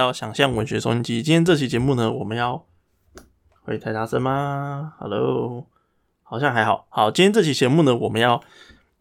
[0.00, 1.22] 到想象文学收音机。
[1.22, 2.64] 今天这期节目呢，我们要
[3.64, 5.66] 会太大声吗？Hello，
[6.22, 6.86] 好像还好。
[6.88, 8.42] 好，今天这期节目呢，我们要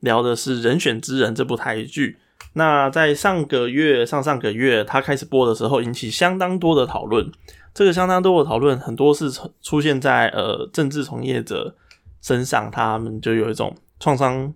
[0.02, 2.18] 聊的是《人选之人》这部台剧。
[2.52, 7.32] 那在上个月、上上个月，它开始播的时候，引起相当多的讨论。
[7.74, 9.32] 这个相当多的讨论，很多是
[9.62, 11.74] 出现在呃政治从业者
[12.20, 14.54] 身上，他们就有一种创伤、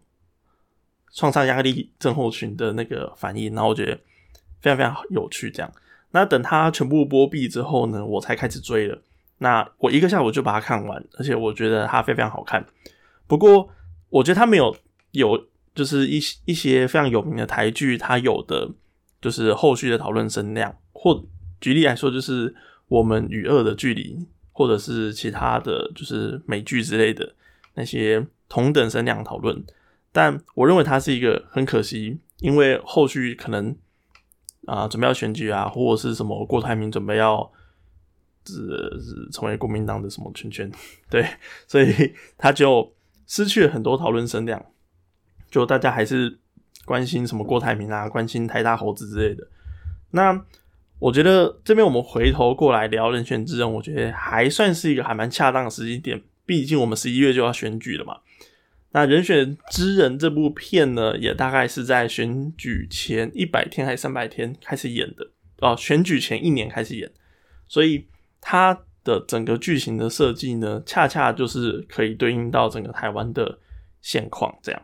[1.14, 3.56] 创伤压力症候群的那个反应。
[3.56, 3.98] 然后我觉得。
[4.64, 5.70] 非常非常有趣，这样。
[6.16, 9.02] 那等它全部播毕之后呢，我才开始追了。
[9.40, 12.64] 那我一个下午就把它看完，而且我觉得它非常好看。
[13.26, 13.68] 不过，
[14.10, 14.76] 我觉得它没有
[15.12, 18.70] 有就是一一些非常有名的台剧，它有的
[19.22, 20.76] 就是后续的讨论声量。
[20.92, 21.26] 或
[21.60, 22.52] 举例来说，就是
[22.88, 24.16] 《我们与恶的距离》，
[24.52, 27.34] 或者是其他的就是美剧之类的
[27.74, 29.64] 那些同等声量讨论。
[30.12, 33.76] 但我认为它是一个很可惜，因为后续可能。
[34.68, 37.52] 啊，准备要选举啊，或者是什么郭台铭准备要
[38.46, 40.72] 是成为国民党的什么圈圈，
[41.10, 41.26] 对，
[41.68, 42.94] 所以 他就
[43.28, 44.64] 失去了很多讨论声量，
[45.50, 46.40] 就大家还是
[46.86, 49.48] 关心什么郭台铭啊，关心台大猴子之类的。
[50.12, 50.46] 那
[51.00, 58.20] 我觉得这边我们回头过来聊人选之人，我觉得还算是一个还蛮恰当的时机点，毕竟我们十一月就要选举了嘛。
[58.96, 67.12] 那人选之人这部片呢，也大概是在选举前一百天还是三百天开始演的哦，选举前一年开始演，
[67.68, 68.08] 所以
[68.40, 73.58] 它的整个剧情的设计呢，恰恰就是可以对应到整个台湾的
[74.00, 74.56] 现况。
[74.62, 74.80] 这样，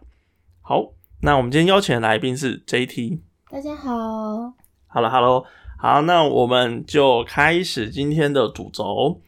[0.62, 3.20] 好，那我们今天邀请的来宾是 JT，
[3.52, 4.54] 大家好
[4.88, 5.46] ，Hello，Hello，
[5.78, 9.22] 好，那我们就开始今天的主轴。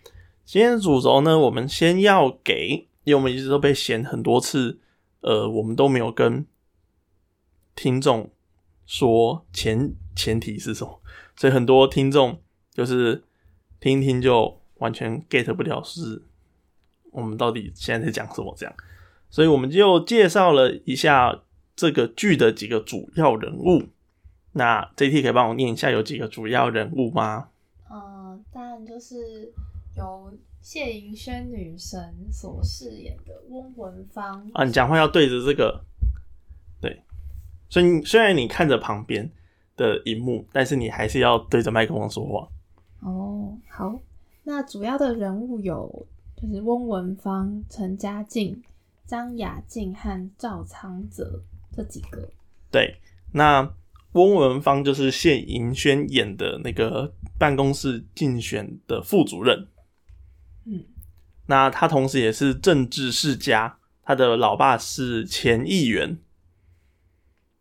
[0.43, 2.87] 今天的主轴呢，我们先要给。
[3.03, 4.79] 因为我们一直都被嫌很多次，
[5.21, 6.45] 呃，我们都没有跟
[7.75, 8.31] 听众
[8.85, 11.01] 说前前提是什么，
[11.35, 12.39] 所以很多听众
[12.71, 13.23] 就是
[13.79, 16.23] 听一听就完全 get 不了是
[17.11, 18.75] 我们到底现在在讲什么这样，
[19.29, 21.43] 所以我们就介绍了一下
[21.75, 23.89] 这个剧的几个主要人物。
[24.53, 27.49] 那这题可以帮我念一下有几个主要人物吗？
[27.89, 29.51] 嗯，当然就是
[29.97, 30.31] 有。
[30.61, 31.99] 谢盈萱女神
[32.31, 35.83] 所饰演的翁文芳啊，你讲话要对着这个，
[36.79, 37.01] 对，
[37.67, 39.29] 所以虽然你看着旁边
[39.75, 42.47] 的荧幕，但是你还是要对着麦克风说话。
[42.99, 43.99] 哦，好，
[44.43, 48.61] 那主要的人物有就是翁文芳、陈嘉静、
[49.07, 51.41] 张雅静和赵昌泽
[51.75, 52.29] 这几个。
[52.69, 52.95] 对，
[53.33, 53.73] 那
[54.11, 59.67] 翁文芳就是谢盈萱演的那个办公室竞选的副主任。
[60.65, 60.85] 嗯，
[61.47, 66.17] 那他同时也是政治世家，他的老爸是前议员。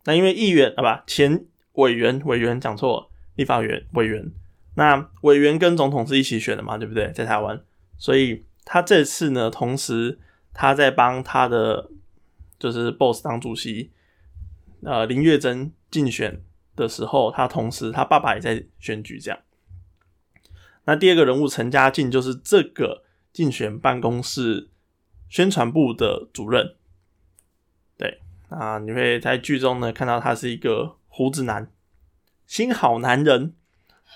[0.04, 4.32] 那因为议员啊，不，前委员，委员讲错，立法员委员。
[4.74, 7.10] 那委员跟总统是一起选的嘛，对不对？
[7.12, 7.60] 在台湾，
[7.98, 10.18] 所以他这次呢，同时
[10.54, 11.90] 他在帮他的
[12.58, 13.90] 就是 boss 当主席，
[14.82, 16.42] 呃，林月珍竞选
[16.76, 19.38] 的时候，他同时他爸爸也在选举，这样。
[20.90, 24.70] 那第二个人物陈家进就是这个竞选办公室
[25.28, 26.74] 宣传部的主任，
[27.96, 31.70] 对，啊，你会在剧中呢看到他是一个胡子男，
[32.44, 33.54] 新好男人。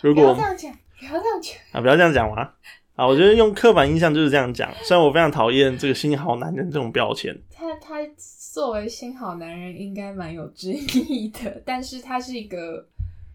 [0.01, 2.55] 如果不要这样讲，不要这样讲啊，不要这样讲嘛！
[2.97, 4.69] 啊，我觉得用刻板印象就是这样讲。
[4.83, 8.01] 虽然我非常讨厌这个新好男人这种标签，他他
[8.53, 12.89] 作为新好男人应该蛮有争议的，但是他是一个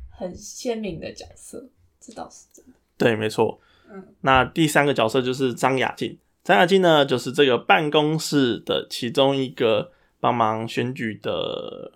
[0.09, 1.69] 很鲜明的角色，
[2.01, 2.73] 这倒是真的。
[2.99, 3.59] 对，没错。
[3.89, 6.19] 嗯，那第三个角色就是张雅静。
[6.43, 11.91] 张雅静呢，就是这个办公室的其中一个帮忙选举的，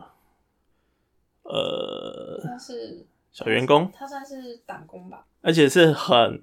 [1.43, 6.41] 呃，他是小员工，他算是党工吧，而且是很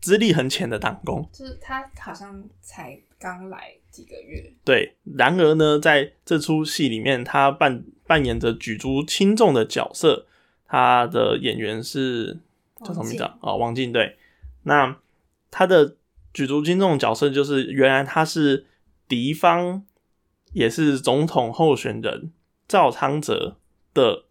[0.00, 4.52] 资历很浅的党工，就是他好像才刚来几个月。
[4.64, 10.26] 对，然而呢，在这出戏里面，他扮扮演着举足轻重的角色，
[10.66, 12.38] 他的演员是。
[12.84, 13.54] 叫什么名字啊？
[13.54, 14.18] 王静对，
[14.64, 14.98] 那
[15.50, 15.96] 他的
[16.34, 18.66] 举足轻重的角色就是原来他是
[19.08, 19.84] 敌方，
[20.52, 22.32] 也是总统候选人
[22.68, 23.56] 赵昌泽
[23.94, 24.24] 的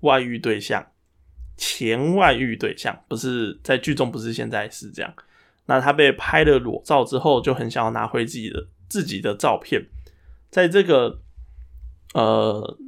[0.00, 0.92] 外遇对象，
[1.56, 5.14] 前外遇对象，不是在剧中，不是现在是这样。
[5.66, 9.86] 那他被拍了裸照之后，就很想要拿回自己的自己的照片，
[10.50, 11.20] 在这个
[12.14, 12.78] 呃。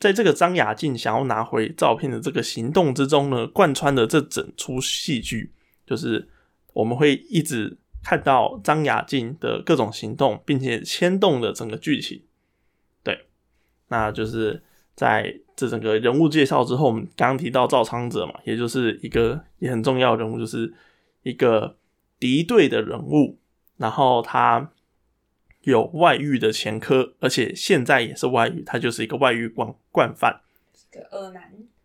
[0.00, 5.52] 在这个张雅静想要拿回照片的这个行动之中呢，贯穿的这整出戏剧，
[5.86, 6.26] 就是
[6.72, 12.22] 我们会一直看到张雅静的各种行动，并且牵动了整个剧情。
[13.04, 13.26] 对，
[13.88, 14.62] 那就是
[14.94, 20.72] 在这整个人物介绍之后，我们刚刚提到赵昌泽嘛，也就是一个也很重要的人物，就是
[21.24, 21.76] 一个
[22.18, 23.38] 敌对的人物，
[23.76, 24.70] 然后他
[25.62, 30.40] 有外遇的前科，而且现在也是外遇，他就是一个外遇惯惯犯，
[30.90, 31.42] 个恶男，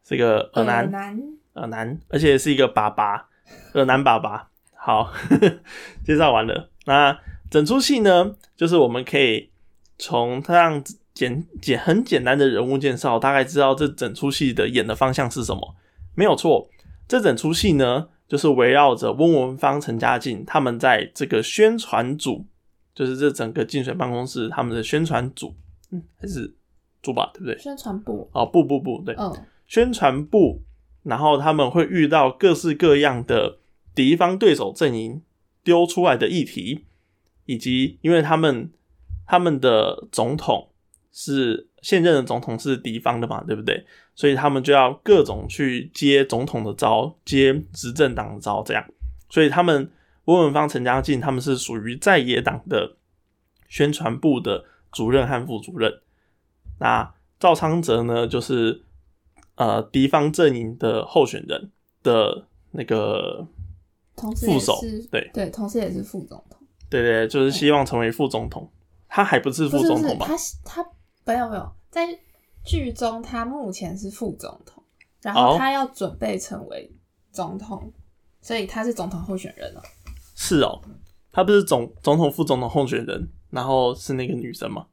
[0.08, 1.20] 是一个恶男，男，
[1.54, 3.28] 耳男，而且是一个爸爸，
[3.74, 4.50] 耳男爸爸。
[4.74, 5.12] 好，
[6.06, 6.70] 介绍完了。
[6.86, 7.20] 那
[7.50, 9.50] 整出戏呢，就是我们可以
[9.98, 15.76] 从这样子简简很简单的人物介绍，大概知道这整出戏的演的方向是什么。
[16.14, 16.70] 没有错，
[17.08, 22.46] 这整出戏呢，就是围绕着翁文芳、陈嘉静他们在这个宣传组，
[22.96, 25.54] 就是这整个竞选办公室他们的宣传组，
[25.92, 26.52] 嗯，还是
[27.04, 27.58] 组吧，对不对？
[27.60, 29.32] 宣传部，哦，不不不对，嗯，
[29.68, 30.62] 宣传部，
[31.04, 33.60] 然后他们会遇到各式各样的
[33.94, 35.22] 敌方对手阵营
[35.64, 36.86] 丢出来的议题，
[37.46, 38.72] 以及因为他们
[39.28, 40.70] 他们的总统
[41.12, 43.86] 是现任的总统是敌方的嘛，对不对？
[44.16, 48.86] 所以他们就要各种去接总统的招，接执政党的招，这样。
[49.30, 49.92] 所以他们
[50.26, 52.98] 温文芳、陈嘉静他们是属于在野党的
[53.68, 56.02] 宣传部的主任和副主任。
[56.80, 58.84] 那赵昌泽呢，就是
[59.56, 61.72] 呃敌方阵营的候选人
[62.04, 63.48] 的那个
[64.16, 64.80] 副手，
[65.12, 66.60] 对对，同时也是副总统。
[66.90, 68.72] 对对，就是希望成为副总统。
[69.08, 70.26] 他还不是副总统吧？
[70.28, 70.90] 他他
[71.24, 72.08] 没有没有在
[72.66, 74.84] 剧中，他目前是副总统，
[75.22, 76.92] 然后哦他要准备成为
[77.32, 77.94] 总统，
[78.42, 79.82] 所以他是总统候选人了。
[80.36, 80.82] 是哦，
[81.32, 84.88] 他不是总总统、副总统候选人，然后是那个女生吗？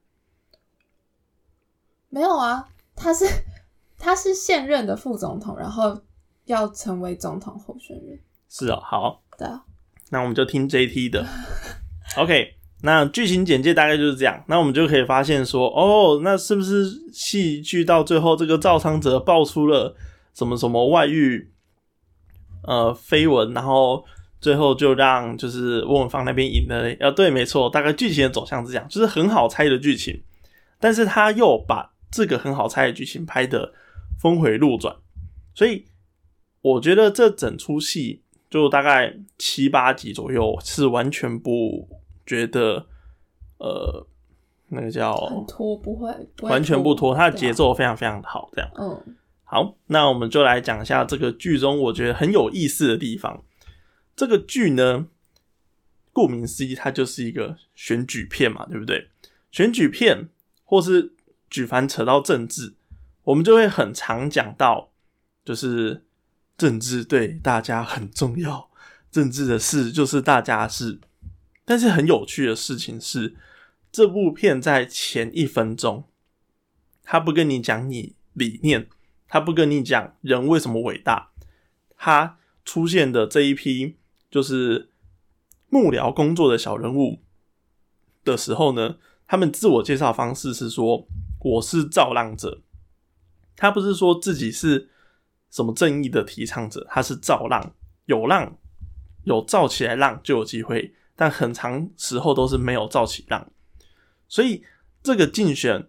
[2.08, 3.26] 没有啊，他是
[3.98, 6.00] 他是现任的副总统，然后
[6.44, 8.18] 要成为总统候选人。
[8.48, 9.64] 是哦，好，对啊，
[10.10, 11.26] 那我们就听 JT 的。
[12.18, 14.44] OK，那剧情简介大概就是这样。
[14.46, 19.96] 那我们就可以发现说，哦，那是不是戏剧到最后，这个赵昌泽爆出了
[20.34, 21.50] 什么什么外遇
[22.64, 24.04] 呃绯闻，然后
[24.42, 26.94] 最后就让就是翁文芳那边赢了嘞？
[27.00, 30.20] 啊，对，没错，大概剧情的走向是这样，就是很好猜的剧情，
[30.80, 33.72] 但是他又把这个很好猜的剧情拍的
[34.18, 34.96] 峰回路转，
[35.54, 35.84] 所以
[36.60, 41.88] 我觉得这整出戏就大概七八集左右，是完全不
[42.26, 42.86] 觉得
[43.58, 44.04] 呃
[44.70, 48.68] 那个叫很拖不会，完全不拖，它的节奏非常非常的好，这样。
[48.74, 53.44] 嗯，好，那我们就来讲一下这个剧中我觉得很有意思的地方。
[54.14, 55.08] 这个剧呢，
[56.12, 59.08] 顾名思义，它就是一个选举片嘛，对不对？
[59.50, 60.28] 选举片
[60.64, 61.12] 或是
[61.50, 62.74] 举凡扯到政治，
[63.24, 64.90] 我们就会很常讲到，
[65.44, 66.04] 就是
[66.56, 68.70] 政治对大家很重要，
[69.10, 71.00] 政治的事就是大家事。
[71.64, 73.36] 但是很有趣的事情是，
[73.90, 76.04] 这部片在前一分钟，
[77.02, 78.88] 他不跟你讲你理念，
[79.28, 81.30] 他不跟你讲人为什么伟大，
[81.96, 83.96] 他出现的这一批
[84.32, 84.88] 就是
[85.68, 87.20] 幕僚工作的小人物
[88.24, 88.96] 的时候呢，
[89.28, 91.06] 他们自我介绍方式是说
[91.38, 92.62] 我是造浪者，
[93.54, 94.88] 他不是说自己是
[95.50, 97.74] 什么正义的提倡者，他是造浪，
[98.06, 98.56] 有浪
[99.24, 103.52] 有造起来浪就有机会，但很长时候都是没有造起浪，
[104.28, 104.64] 所以
[105.02, 105.88] 这个竞选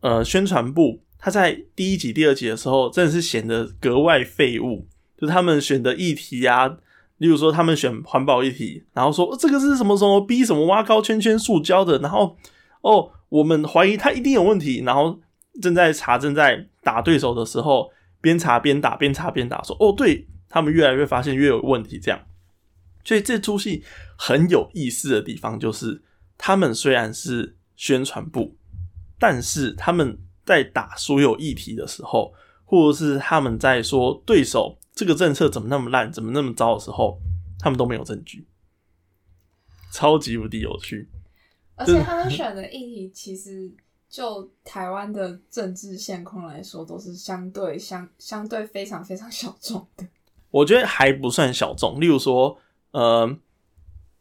[0.00, 4.86] 呃宣传部，他在第一集、第二集的时候，真的是显得格外废物。
[5.18, 6.76] 就是他们选的议题啊，
[7.18, 12.36] 例如说他们选环保议题，然后说、这个是什么什么 B 什么挖高圈圈塑胶的，然后
[12.82, 15.18] 哦，我们怀疑它一定有问题，然后
[15.62, 22.20] 正在查、正在打对手的时候，边查边打，边查边打，说哦，对他们越来越发现越有问题，这样。
[23.04, 23.84] 所以这出戏
[24.16, 26.02] 很有意思的地方就是，
[26.36, 28.56] 他们虽然是宣传部，
[29.18, 37.20] 但是他们在打所有议题的时候，或者是他们在说对手这个政策怎么那么烂，怎么那么糟的时候，
[37.60, 38.46] 他们都没有证据，
[39.92, 41.08] 超级无敌有趣。
[41.74, 43.70] 而且他们选的议题其实
[44.08, 50.08] 就台湾的政治现况来说，都是相对相相对非常非常小众的。
[50.50, 52.58] 我觉得还不算小众，例如说，
[52.92, 53.26] 呃，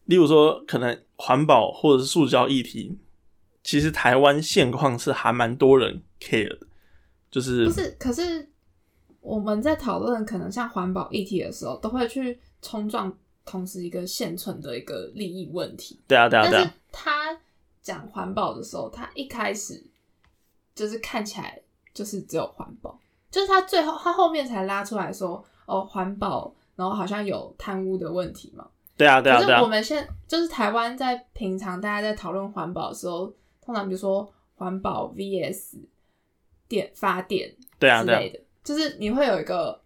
[0.03, 2.99] 例如说可能环保或者是塑胶议题，
[3.63, 6.67] 其实台湾现况是还蛮多人 care 的，
[7.31, 8.51] 就是不是，可是
[9.25, 13.11] 我们在讨论可能像环保议题的时候，都会去冲撞
[13.43, 15.99] 同时一个现存的一个利益问题。
[16.07, 17.39] 对啊对啊对但是啊，他
[17.81, 19.83] 讲环保的时候，他一开始
[20.75, 21.59] 就是看起来
[21.93, 22.99] 就是只有环保，
[23.31, 28.67] 就是他最后他后面才拉出来说哦环保，然后好像有贪污的问题嘛。
[28.97, 35.79] 对啊对啊对啊可是我，们现就是台湾在平常大家在讨论环保的时候，通常比如说环保 VS
[36.67, 39.79] 电发电对啊，对啊之类，的，就是你会有一个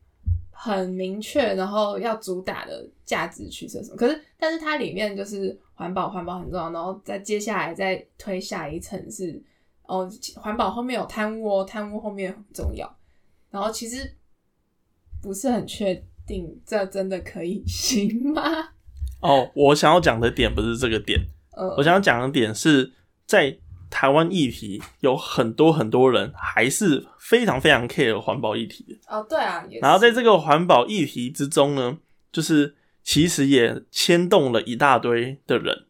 [0.49, 3.95] 很明确，然后要主打的价值取舍什么。
[3.95, 9.39] 可是，但是它里面就是环保，环保很重要，然后再接下来再推下一层是
[9.83, 12.91] 哦，环保后面有贪污哦，贪污后面很重要。
[13.51, 14.15] 然后其实
[15.21, 18.41] 不是很确定这真的可以行吗？
[19.21, 21.19] 哦，我想要讲的点不是这个点，
[21.51, 22.93] 呃，我想要讲的点是
[23.25, 23.57] 在
[23.89, 28.97] 台湾议题有很多很多人还是非常非常 care 环保议题的。
[29.07, 31.97] 哦，对啊，然后在这个环保议题之中呢，
[32.31, 35.87] 就是其实也牵动了一大堆的人，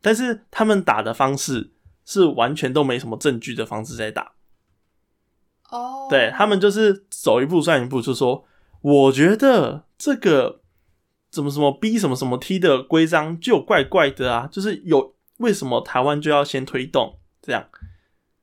[0.00, 1.72] 但是他们打的方式
[2.04, 4.34] 是完全都没什么证据的方式在打。
[5.70, 8.44] 哦，对他们就是走一步算一步，就说
[8.82, 10.60] 我觉得这个
[11.32, 17.68] 什么什么 B 什么什么 T 的规章就怪怪的啊，就是有为什么台湾就要先推动这样？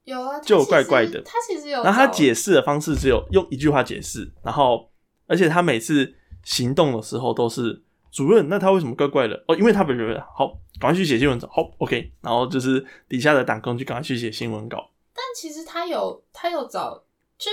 [0.03, 4.91] 有啊，就怪怪的他其实有找，然后他解释的方式只有用一句话解释，然后
[5.27, 7.81] 而且他每次行动的时候都是
[8.11, 9.43] 主任，那他为什么怪怪的？
[9.47, 17.01] 哦，因为他本人好，赶快去写新闻稿，好，OK，然后就是底下的党工就赶快去写新闻稿，但其实他有他有找，
[17.37, 17.49] 就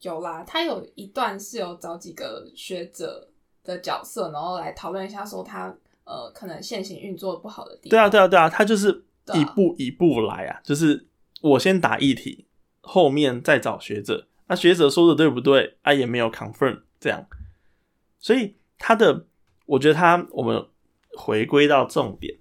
[0.00, 3.30] 有啦，他有一段是有找几个学者
[3.62, 5.72] 的角色，然后来讨论一下，说他
[6.12, 7.90] 呃可能现行运作不好的地方。
[7.90, 9.04] 对啊，对啊，对啊，他就是
[9.34, 11.06] 一步一步来啊，就是
[11.40, 12.46] 我先打议题，
[12.82, 15.78] 后面再找学者，那学者说的对不对？
[15.82, 17.26] 啊，也没有 confirm 这样，
[18.18, 19.26] 所以他的，
[19.66, 20.66] 我觉得他我们
[21.16, 22.36] 回归到重点，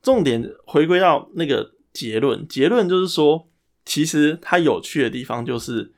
[0.00, 3.48] 重点回归到那个结论，结论就是说，
[3.84, 5.92] 其实他有趣的地方就是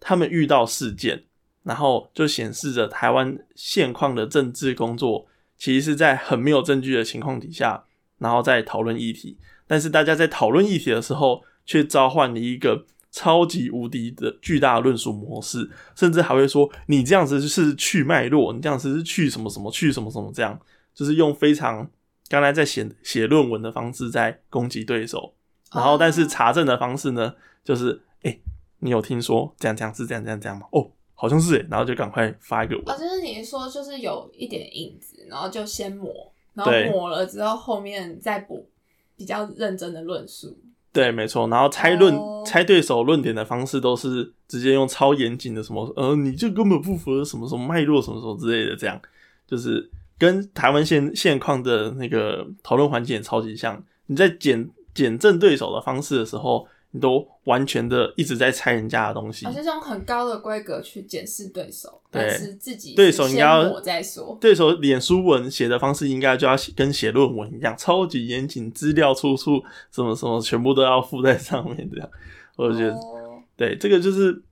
[0.00, 1.24] 他们遇到事件，
[1.64, 5.26] 然后就显示着台湾现况的政治工作，
[5.62, 7.84] 其实是在很没有证据的情况底下，
[8.18, 9.38] 然后再讨论议题。
[9.68, 20.58] 但是大家在讨论议题的时候，却召唤了一个超级无敌的巨大论述模式，甚至还会说你这样子是去脉络，你这样子是去什么什么去什么什么，这样
[20.92, 21.88] 就是用非常
[22.28, 25.32] 刚才在写写论文的方式在攻击对手。
[25.72, 28.42] 然后，但是查证的方式呢，就是哎、诶
[28.80, 30.66] 你有听说这样这样是这样这样这样吗？
[30.72, 30.90] 哦，
[31.22, 32.84] 好像是哎，然后就赶快发一个文。
[32.84, 36.12] 哦，就是你说就是有一点影子，然后就先抹，
[36.52, 38.68] 然对后抹了之后，后面再补
[39.16, 40.58] 比较认真的论述。
[40.92, 41.46] 对，没错。
[41.46, 49.00] 然后猜论、哦猜对手论点的方式都是直接用超严谨的什么，呃，你就根本不符合什么什么脉络什么什么之类的，这样
[49.46, 49.88] 就是
[50.18, 53.80] 跟台湾现现况的那个讨论环境也超级像。
[54.06, 59.52] 你在检检证对手的方式的时候，你都完全的一直在猜人家的东西而。
[59.52, 64.38] 且是用很高的规格去检视对手，对但是自己对手应该要先抹再说。
[64.40, 72.08] 对手脸书文写的方式应该就要写跟写论文一样，超级严谨，资料出处什么什么全部都要附在上面，这样
[72.56, 74.42] 我觉得哦对，这个就是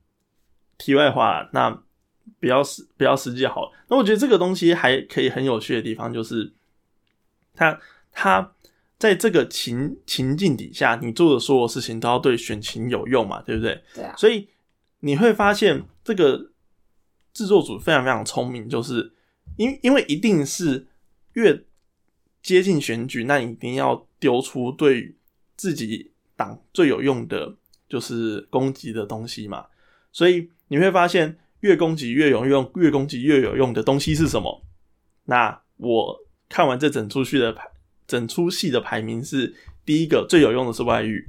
[0.78, 1.70] 题外话，那
[2.38, 3.72] 比较实比较实际好了。
[3.88, 6.50] 那我觉得这个东西还可以很有趣的地方，就是
[7.54, 7.78] 它
[8.12, 8.52] 它
[9.00, 13.82] 在这个情情境底下，你做的所有事情都要对选情有用嘛，对不对？
[13.94, 14.46] 对啊，所以
[15.00, 16.52] 你会发现这个
[17.32, 19.14] 制作组非常非常聪明，就是
[19.56, 20.86] 因因为一定是
[21.32, 21.64] 越
[22.42, 25.16] 接近选举，那你一定要丢出对
[25.56, 27.56] 自己党最有用的
[27.88, 29.64] 就是攻击的东西嘛。
[30.12, 34.62] 所以你会发现越攻击越有用，越攻击越有用的东西是什么？
[35.24, 36.18] 那我
[36.50, 37.66] 看完这整出戏的排，
[38.10, 39.54] 整出戏的排名是
[39.86, 41.24] 第一个最有用的是外遇，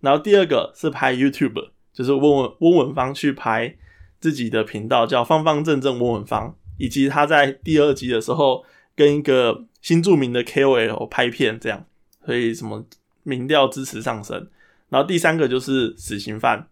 [0.00, 3.76] 然后第二个是拍 YouTube，就是温文温文芳去拍
[4.18, 8.64] 自己的频道叫方方正正温文芳，以及他在第二集的时候
[8.96, 11.86] 跟一个新著名的 KOL 拍片，这样，
[12.26, 12.84] 所以什么
[13.22, 14.48] 民调支持上升。
[14.88, 16.66] 然后第三个就是死刑犯，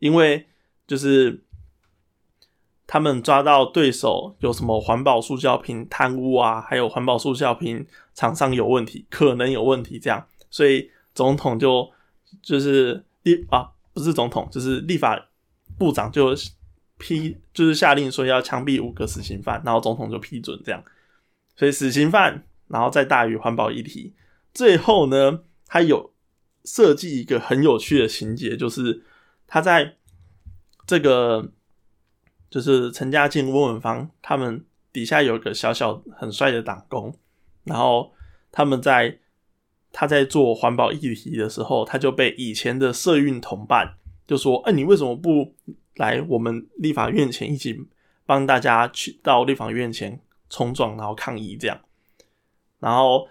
[0.00, 0.44] 因为
[0.86, 1.42] 就是
[2.92, 11.88] 他们抓到对手有什么环保塑胶瓶贪污啊，还有环保塑胶瓶厂商有问题，可能有问题这样，所以总统就
[12.42, 15.28] 就是立啊，不是总统，就是立法
[15.78, 16.34] 部长就
[16.98, 20.82] 批，就是下令说要枪毙五个死刑犯，然后总统就批准这样，
[21.54, 24.12] 所以死刑犯，然后再大于环保议题，
[24.52, 26.12] 最后呢，他有
[26.64, 29.04] 设计一个很有趣的情节，就是
[29.46, 29.94] 他在
[30.84, 31.52] 这个
[32.50, 37.14] 就是陈家进、温文芳他们底下有个小小很帅的党工，
[37.64, 38.12] 然后
[38.50, 39.18] 他们在
[39.92, 43.94] 他在做环保议题的时候，他就被以前的社运同伴
[44.26, 45.54] 就说：“哎、你为什么不
[45.96, 47.78] 来我们立法院前一起
[48.26, 51.80] 帮大家去到立法院前冲撞，然后抗议这样？”
[52.80, 53.28] 然后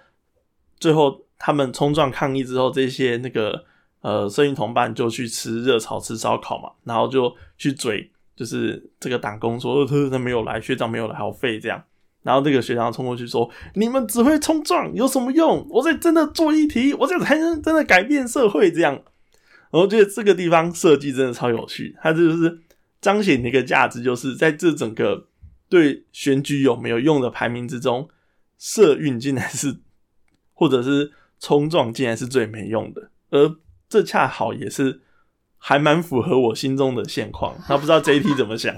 [0.80, 3.66] 最后他们冲撞抗议之后，这些那个
[4.02, 11.84] 呃，社运同伴就去吃热炒、吃烧烤嘛，然后就去嘴，就是这个党工说他他没有来，学长没有来，好废这样。
[12.24, 15.68] 然后这个学长冲过去说：“你们只会冲撞有什么用？
[15.70, 18.98] 我在真的做一题，我这样才能真的改变社会。”这样，
[19.72, 22.60] 我觉得这个地方设计真的超有趣，它就是
[23.02, 25.28] 彰显一个价值，就是在这整个
[25.68, 28.08] 对选举有没有用的排名之中，
[28.58, 29.76] 社运竟然是
[30.54, 33.54] 或者是冲撞竟然是最没用的，而
[33.90, 35.02] 这恰好也是
[35.60, 37.56] 还蛮符合我心中的现况。
[37.70, 38.76] 那不知道 J T 怎么想？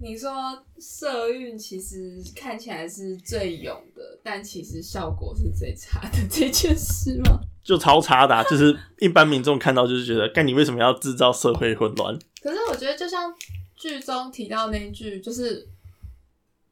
[0.00, 0.30] 你说
[0.78, 7.40] 社运其实看起来是最勇的，但其实效果是最差的 这件事吗？
[7.64, 12.16] 就超差的，就是一般民众看到就是觉得，干你为什么要制造社会混乱？
[12.40, 13.34] 可是我觉得，就像
[13.74, 15.66] 剧中提到那句，就是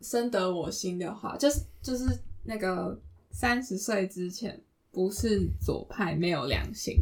[0.00, 2.04] 深得我心的话，就是就是
[2.44, 2.96] 那个
[3.32, 4.58] 三十岁之前
[4.92, 6.96] 不是左派没有良心，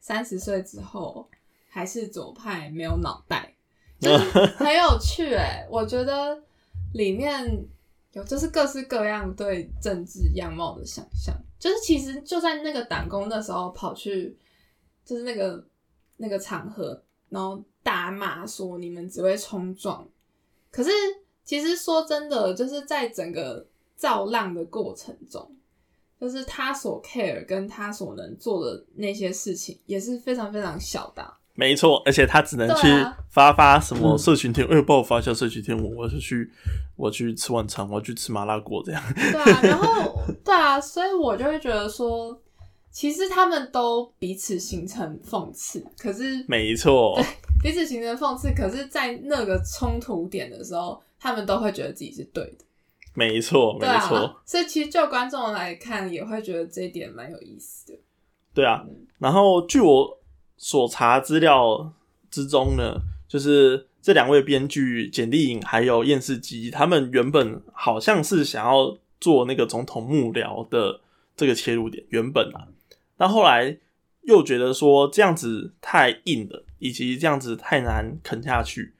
[0.00, 1.28] 三十岁之后
[1.74, 3.52] 还是左派没有脑袋。
[4.00, 6.40] 就是很有趣哎，我觉得
[6.92, 7.64] 里面
[8.12, 14.36] 有就是各式各样对政治样貌的想象，就是其实就在那个党工那时候跑去，
[15.04, 15.64] 就是那个
[16.18, 20.06] 那个场合，然后大骂说你们只会冲撞，
[20.70, 20.90] 可是
[21.44, 23.66] 其实说真的，就是在整个
[23.96, 25.50] 造浪的过程中，
[26.20, 31.34] 就是他所 care 跟他所能做的那些事情也是非常非常小的。
[31.56, 32.88] 没错，而且他只能去
[33.30, 36.50] 发发什么社群天，哎，帮我发一下社群天文，我是去
[36.96, 39.00] 我去吃晚餐，我要去吃麻辣锅这样。
[39.14, 42.36] 对啊，然后对啊，所以我就会觉得说，
[42.90, 47.16] 其实他们都彼此形成讽刺，可是没错，
[47.62, 52.64] 彼此形成讽刺，可是在那个冲突点的时候，他们都会觉得自己是对的。
[53.14, 54.40] 没错，没错。
[54.44, 57.98] 所以其实就观众来看，也会觉得这一点蛮有意思的。
[58.52, 58.84] 对啊，
[59.18, 60.18] 然后据我。
[60.56, 61.92] 所查资料
[62.30, 71.00] 之中呢，就是这两位编剧简丽颖还有燕世基，他们原本好像是想要做那个总统幕僚的
[71.36, 72.68] 这个切入点，原本啊，
[73.16, 73.76] 但后来
[74.22, 78.94] 又觉得说这样子太硬了，以及这样子太难啃下去，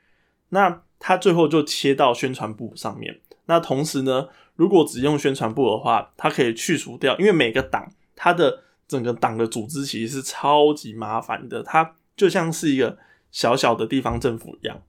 [0.50, 3.20] 那他最后就切到宣传部上面。
[3.46, 8.64] 那同时呢，如果只用宣传部的话，它可以去除掉，因为每个党它的。
[8.86, 12.96] 整个党的组织其实是超级麻烦的，它就像是一个
[13.30, 14.82] 小小的地方政府一样。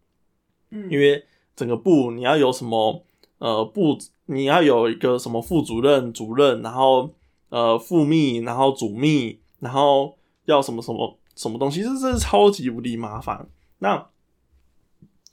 [0.69, 1.23] 嗯，因为
[1.55, 3.03] 整个部你要有什么
[3.37, 7.13] 呃部，你要有一个什么副主任、主任，然后
[7.49, 13.47] 呃副秘，然后主秘，然后要什么什么什么东西，这真是超级无敌麻烦。
[13.79, 14.07] 那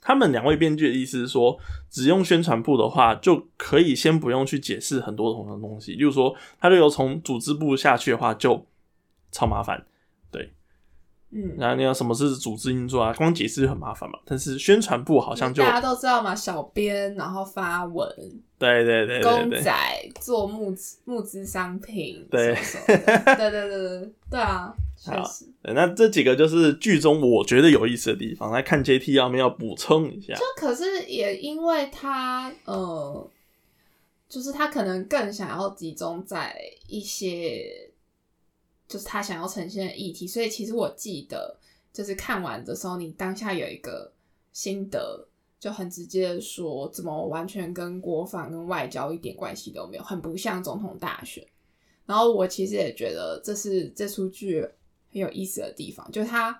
[0.03, 1.57] 他们两位编剧的意思是说，
[1.89, 5.93] 只用宣传部的话，就可以先不用去解释很多同样的东西。
[5.93, 8.67] 例如说，他就由从组织部下去的话，就
[9.31, 9.85] 超麻烦。
[10.29, 10.53] 对，
[11.31, 13.13] 嗯，然后你要什么是组织运作啊？
[13.13, 14.19] 光解释就很麻烦嘛。
[14.25, 18.07] 但是宣传部好像就大家都知道嘛，小编然后发文，
[18.85, 22.55] 对对对，公仔做木资募资商品，对，
[22.87, 22.97] 对
[23.35, 24.73] 对对对对啊。
[24.95, 28.53] 确实，那这几个就是剧中我觉得有意思的地方。
[28.53, 30.33] 来看 J T 要不要补充一下？
[30.33, 33.29] 就可是也因为他呃，
[34.29, 36.55] 就是他可能更想要集中在
[36.87, 37.89] 一些，
[38.87, 40.25] 就是他想要呈现的议题。
[40.25, 41.57] 所以其实我记得，
[41.91, 44.09] 就是看完的时候，你当下有一个
[44.53, 45.27] 心得，
[45.63, 51.45] 就很直接的说，怎么完全跟国防跟外交一点关系都没有，很不像总统大选。
[52.05, 54.67] 然后我其实也觉得，这是这出剧。
[55.15, 56.59] 很有意思的地方，就是它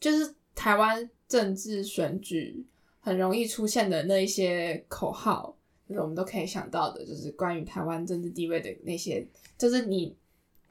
[0.00, 2.66] 就是台湾政治选举
[3.00, 5.54] 很容易出现的那一些口号，
[5.86, 10.16] 就是我们都可以想到的，就是关于台湾政治地位的那些，就是你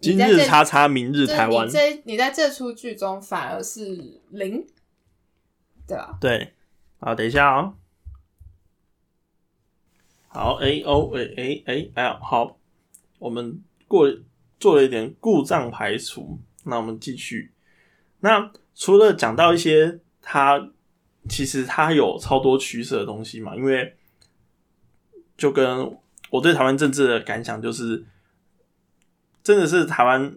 [0.01, 4.65] 今日叉叉，明日台湾，这你在这出剧中反而是零，
[5.85, 6.17] 对吧？
[6.19, 6.53] 对，
[6.99, 7.75] 好，等一下哦，
[10.27, 12.57] 好，A O A A A L，好，
[13.19, 14.07] 我们过
[14.59, 16.39] 做了一点故障排除。
[16.63, 17.51] 那我们继续。
[18.21, 20.71] 那除了讲到一些它
[21.29, 23.95] 其实它有超多取舍的东西嘛，因为
[25.37, 25.95] 就跟
[26.31, 28.03] 我对台湾政治的感想就是，
[29.43, 30.35] 真的是台湾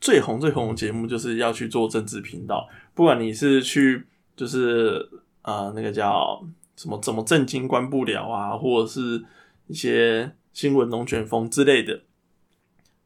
[0.00, 5.06] 最红最红的节目就是要去做政治频道，不管你是去就是
[5.42, 6.44] 呃那个叫
[6.76, 9.22] 什么怎么震惊关不了啊，或者是
[9.66, 12.02] 一些新闻龙卷风之类的。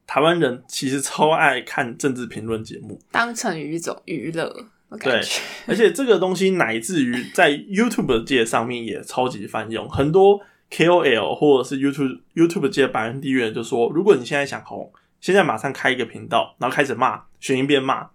[0.05, 4.67] 台湾人其实超爱看政治评论节目，当成一种娱乐。
[5.01, 5.21] 对，
[5.67, 10.39] 而且这个东西乃至于在 YouTube 界上面也超级泛用，很多
[10.71, 18.07] KOL 或者是 YouTube YouTube 界百人订阅就说，如果你现在想红，现在马上开一个频道，然后开始骂，选一边骂，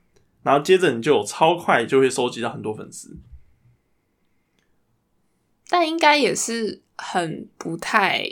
[0.43, 3.15] 然后接着你就有超快就会收集到很多粉丝。
[5.73, 8.31] 但应该也是很不太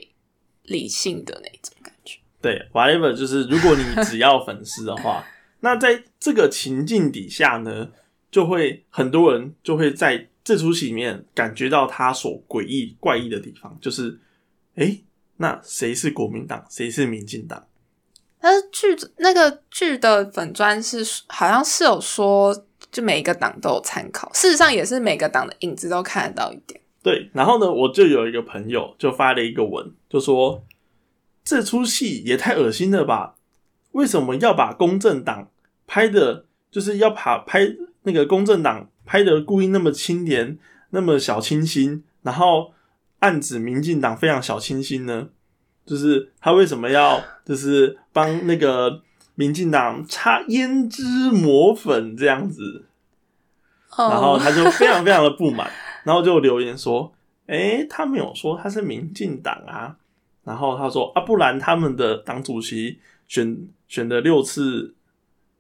[0.65, 2.19] 理性的那种感觉。
[2.43, 5.25] 对，whatever，就是如果你 只要粉丝的话，
[5.61, 7.89] 那在这个情境底下呢，
[8.31, 14.21] 就会很多人就会在这出戏里面感觉到他所诡异怪异的地方，就是，
[14.75, 15.03] 诶，
[15.39, 17.67] 那谁是国民党，谁是民进党？
[18.39, 20.99] 但是剧那个剧的粉砖是
[21.29, 26.79] 好像是有说，就每一个党都有参考，事实上也是每个党的影子都看得到一点。
[27.03, 30.65] 对，然后呢，我就有一个朋友就发了一个文，就说
[31.43, 33.37] 这出戏也太恶心了吧？
[33.93, 35.49] 为什么要把公正党
[35.87, 40.59] 拍的，就是要把拍那个公正党拍的故意那么清廉，
[40.91, 42.73] 那么小清新，然后
[43.21, 45.29] 暗指民进党非常小清新呢？
[45.87, 49.03] 就是他为什么要就是帮那个
[49.35, 52.85] 民进党擦胭脂抹粉这样子？
[53.97, 55.69] 然后他就非常非常的不满，
[56.05, 57.13] 然后就留言说
[57.47, 59.97] ：“诶，他没有说他是民进党啊。”
[60.45, 64.95] 然后他说：“啊，不然他们的党主席选选的六次，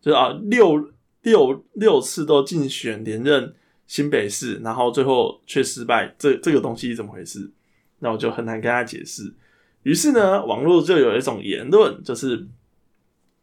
[0.00, 0.90] 就啊六
[1.22, 3.54] 六六次都竞选连任
[3.86, 7.50] 新北市，然后最后却失败，这这个东西怎么回事？”
[8.00, 9.34] 那我就很难跟他解释。
[9.82, 12.48] 于是呢，网络就有一种言论，就是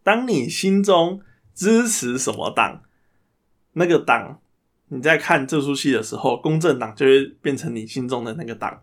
[0.04, 1.22] 当你心中
[1.54, 2.82] 支持什么党，
[3.74, 4.40] 那个党。
[4.90, 8.82] 你在看这出戏的时候，公正党就会变成你心中的那个党。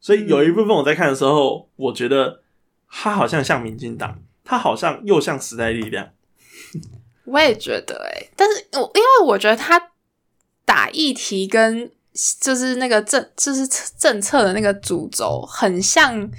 [0.00, 2.42] 所以有一部分我在看的时候，我觉得
[2.88, 6.10] 他好像像民进党，他好像又像时代力量。
[7.24, 9.90] 我也觉得哎、但是我因为我觉得他
[10.66, 11.90] 打议题跟
[12.38, 13.66] 就是那个政就是
[13.96, 16.30] 政策的那个主轴很像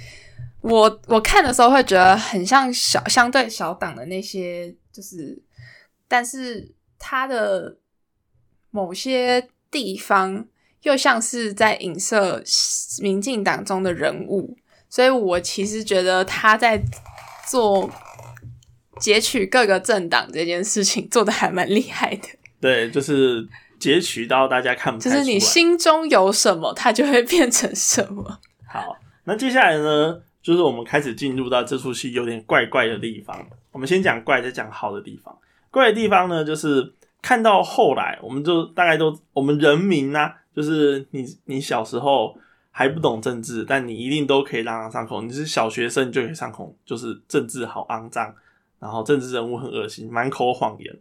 [0.60, 5.42] 我我看的时候会觉得很像小相对小党的那些，就是
[6.06, 7.76] 但是他的
[8.76, 10.44] 某些地方
[10.82, 12.42] 又像是在影射
[13.00, 14.54] 民进党中的人物，
[14.90, 16.82] 所以我其实觉得他在
[17.48, 17.90] 做
[19.00, 22.28] 截取各个政党这件事情做的还蛮厉害的。
[22.60, 25.00] 对，就是截取到大家看不。
[25.00, 28.38] 就是你心中有什么，它就会变成什么。
[28.68, 33.46] 好，那接下来呢，就是我们开始进入到这出戏有点怪怪的地方。
[33.72, 35.34] 我们先讲怪，再讲好的地方。
[35.70, 36.92] 怪的地方呢，就是
[37.26, 42.38] 看到后来，我们就大概都我们人民呐、就是你你小时候
[42.70, 45.20] 还不懂政治，但你一定都可以朗朗上口。
[45.22, 48.32] 你是小学生，就可以上口，就是政治好肮脏，
[48.78, 50.96] 然后政治人物很恶心，满口谎言。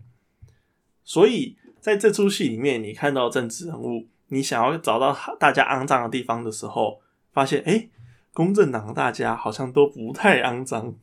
[1.03, 7.89] 所以在这出戏里面，你看到政治人物，你想要找到大家肮脏的地方的时候，发现哎、诶
[8.33, 10.95] 公正党的大家好像都不太肮脏。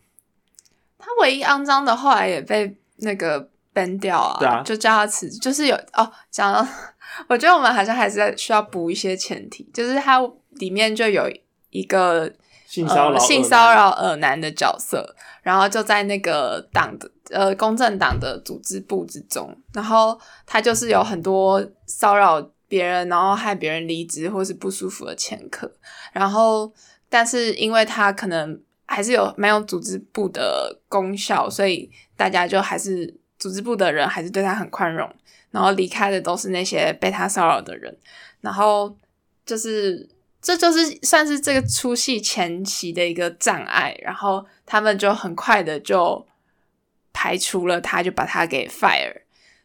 [0.99, 5.39] 他唯一肮脏的后来也被那个 ban 掉啊，对啊就叫他辞职。
[5.39, 6.67] 就是有哦，讲到，
[7.29, 11.31] 我觉得我们好像还是在需要补一些前提，就是它里面就有
[11.71, 12.31] 一个
[12.67, 25.71] 性骚扰、呃、性骚，扰耳男的角色，然后就在那个党的呃公正党的组织部之中，然后他就是有很多骚扰别人，然后害别人离职或是不舒服的前科，
[26.13, 26.73] 然后
[27.09, 35.09] 但是因为他可能还是有蛮有组织部的功效，所以大家就还是组织部的人还是对他很宽容，
[35.51, 37.97] 然后离开的都是那些被他骚扰的人，
[38.41, 38.97] 然后
[39.45, 40.09] 就是。
[40.45, 46.27] 这就是算是这个出戏前期的一个障碍，然后他们就很快的就
[47.13, 49.23] 排除了他，就把他给 fire。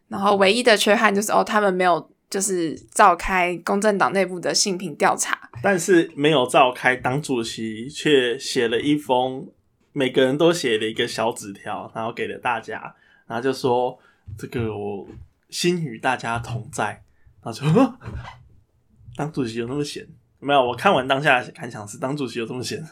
[0.07, 9.47] 然后唯一的缺憾就是哦，他们没有就是召开公正党内部的性平调查，但是没有召开，党主席却写了一封，
[9.93, 12.93] 每个人都写了一个小纸条，然后给了大家，
[13.27, 13.97] 然后就说
[14.37, 15.07] 这个我
[15.49, 17.03] 心与大家同在，
[17.43, 17.65] 然后就
[19.15, 20.07] 当主席有那么闲？
[20.39, 22.83] 没有，我看完当下的感想是，当主席有这么闲？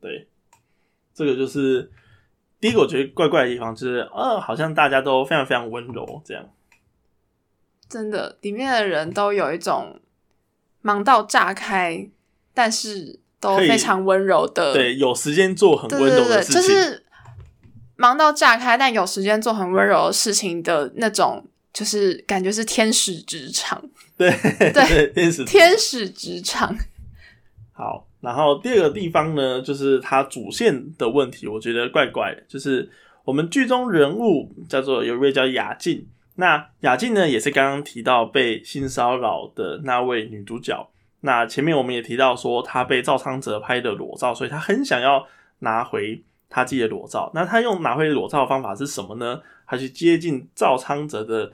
[0.00, 0.28] 对，
[1.14, 1.90] 这个就是
[2.58, 6.48] 第一个我觉得怪怪的地方，就是呃，好像大家都非常非常温柔这样。
[7.86, 10.00] 真的里面的人都有一种
[10.80, 12.08] 忙到炸开，
[12.54, 17.03] 但是都非常温柔的，对，有时间做很温柔的事情，就是
[17.96, 23.82] 忙到炸开，但有时间做很温柔的事情的那种，就是感觉是天使职场，
[24.18, 24.30] 对
[24.72, 26.76] 对天使天使职场。
[27.72, 32.42] 好，然后第二个地方呢，就是它主线的问题，我觉得怪怪的。
[32.48, 32.88] 就是
[33.24, 40.88] 我们剧中人物叫做有一位叫雅静，那雅静呢也是刚刚提到被性骚扰的那位女主角。
[41.22, 45.26] 那前面我们也提到说，她被赵昌哲拍的裸照，所以她很想要
[45.60, 46.22] 拿回
[46.54, 47.28] 他自己的裸照。
[47.34, 49.42] 那他用拿回裸照的方法是什么呢？
[49.66, 51.52] 他去接近赵昌泽的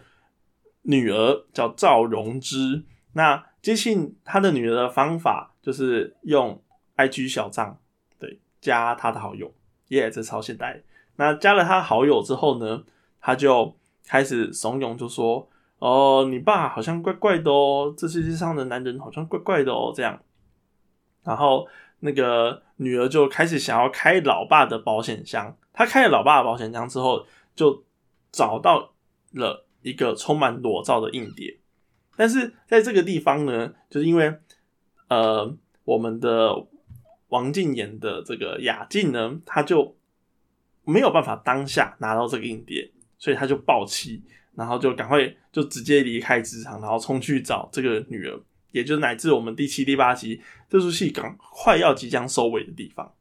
[0.83, 2.85] 女儿，叫赵荣之。
[3.15, 6.63] 那接近他的女儿的方法，就是用
[6.97, 7.79] IG 小账，
[8.19, 9.51] 对，加他的好友，
[9.89, 10.83] 耶，这超现代。
[11.17, 12.85] 那加了他好友之后呢，
[13.23, 13.75] 他就
[14.07, 15.49] 开始怂恿，就说
[15.81, 20.21] ：“哦，你爸好像怪怪的哦，这世界上的男人好像怪怪的哦。”这样，
[21.25, 21.67] 然后
[22.01, 25.57] 那个女儿就开始想要开老爸的保险箱。
[25.73, 27.85] 他开了老爸的保险箱之后，就
[28.33, 28.93] 找到
[29.33, 31.59] 了一个充满裸照的硬碟。
[32.17, 34.35] 但是在这个地方呢，就是因为
[35.09, 36.67] 呃，我们的
[37.29, 39.97] 王静演的这个雅静呢，他就。
[40.83, 44.25] 没有办法当下拿到这个硬碟，所以他就爆气，
[44.57, 45.21] 然后就赶快
[45.53, 48.41] 就直接离开职场，然后冲去找这个女儿，
[48.73, 53.13] 也就是乃至我们第七、第八集这出戏刚快要即将收尾的地方。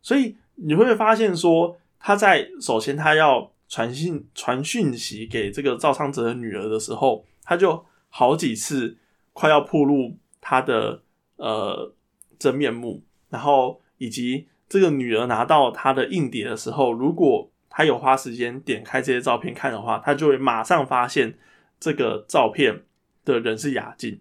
[0.00, 8.96] 所以你会发现说，他在首先他要传信传讯息给这个赵昌泽的女儿的时候，他就好几次
[9.32, 11.02] 快要暴露他的
[11.36, 11.94] 呃
[12.38, 14.48] 真面目，然后以及。
[14.68, 21.38] 这个女儿拿到他的硬碟的时候，如果他有花时间点开这些照片看的话，他就会马上发现
[21.78, 22.82] 这个照片
[23.22, 24.18] 的人是雅静。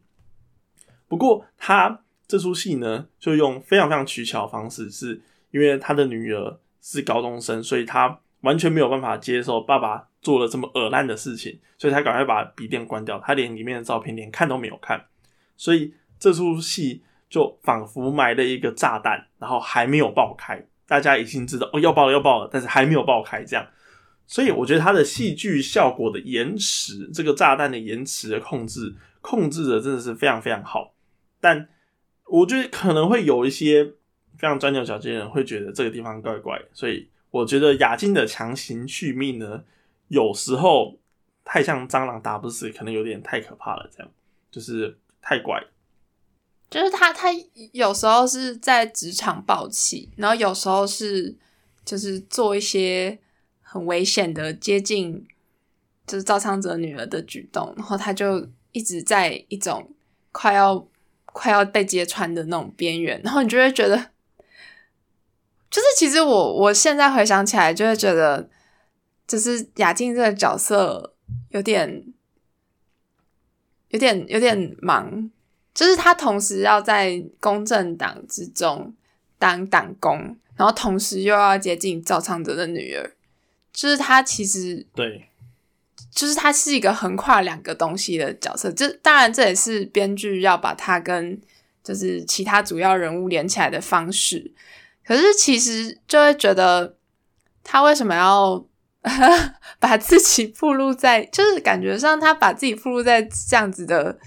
[1.11, 5.21] 不过，他这出戏呢，就用非常非常取巧的方式，是
[5.51, 15.05] 因为他的女儿是高中生，所以他完全没有办法接受爸爸做了这么恶烂的事情，所以他赶快把笔电关掉，他连里面的照片连看都没有看。
[15.57, 17.03] 所以这出戏。
[17.31, 23.65] 就仿佛埋了一个炸弹，然后还没有爆开，大家已经知道哦要爆了要爆了，但是还没有爆开，这样，
[24.27, 30.93] 所以我觉得他的戏剧效果的延迟，这个炸弹的延迟的控制，控制的真的是非常非常好。
[31.41, 31.67] 但
[32.27, 33.83] 我觉得可能会有一些
[34.37, 39.63] 非常钻牛角尖的人会觉得这个地方怪怪，所以我觉得雅静的强行续命呢，
[40.07, 40.97] 有时候
[41.43, 44.11] 太像蟑螂打不死，可能有点太可怕了，这样
[44.49, 45.61] 就是太怪。
[46.69, 47.27] 就是他，他
[47.73, 51.35] 有时候是在职场暴气，然后有时候是
[51.83, 53.19] 就是做一些
[53.61, 55.27] 很危险的接近，
[56.07, 59.93] 就是赵昌泽女儿的举动，然后他就一直在一种
[60.31, 60.87] 快要
[61.31, 63.95] 快要被揭穿的那种边缘，然后你就会觉得，
[65.69, 68.49] 就是其实我我现在回想起来，就会觉得，
[69.27, 71.13] 就是雅静这个角色
[71.49, 72.03] 有点
[73.89, 75.29] 有点有点忙。
[75.73, 78.93] 就是他同时要在公正党之中
[79.39, 83.09] 当党工，然后同时又要接近赵昌泽的女儿，
[83.71, 85.29] 就是他其实对，
[86.11, 88.71] 就是他是一个横跨两个东西的角色。
[88.71, 91.39] 这当然这也是编剧要把他跟
[91.83, 94.53] 就是其他主要人物连起来的方式。
[95.03, 96.95] 可是其实就会觉得
[97.63, 98.63] 他为什么要
[99.79, 104.19] 把自己暴露在，就是感觉上他把自己暴露在这样子的。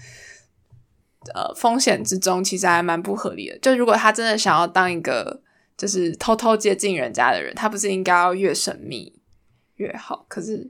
[1.33, 3.57] 呃，风险之中其实还蛮不合理的。
[3.57, 5.41] 就如果他真的想要当一个
[5.75, 9.11] 就是偷偷接近人家的人，他不是应该要越神秘
[9.77, 10.23] 越好？
[10.29, 10.69] 可是，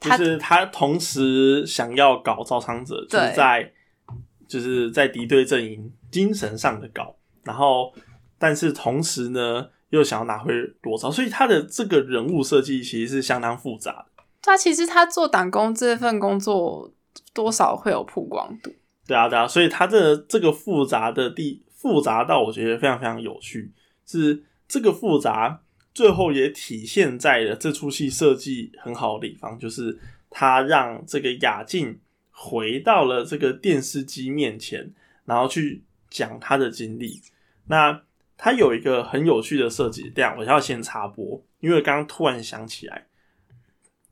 [0.00, 3.72] 就是他同时想要搞赵昌哲，就是在
[4.48, 7.92] 就是在敌对阵营精神上的搞，然后
[8.38, 14.24] 但是同时呢又想要拿回裸照，所以他的这个人物设计其实是相当复杂的。
[14.42, 16.90] 他其实他做党工这份工作
[17.34, 18.72] 多少会有曝光度。
[19.06, 23.72] 对啊，对啊，所以他这这个复杂的地复杂到我觉得非常非常有趣，
[24.06, 25.60] 是这个复杂
[25.92, 29.98] 最后也体现在了这出戏设计很好的地方，就是
[30.30, 31.98] 他让这个雅静
[32.30, 34.92] 回到了这个电视机面前，
[35.24, 37.20] 然后去讲他的经历。
[37.66, 38.02] 那
[38.36, 43.06] 他有一个很有趣的设计，这样我要先插播，因为刚刚突然想起来，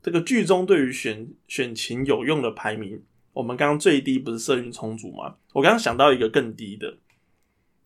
[0.03, 3.01] 这个剧中对于选选情有用的排名。
[3.31, 5.35] 我们刚刚最低不是社运充足吗？
[5.53, 6.97] 我刚刚想到一个更低的，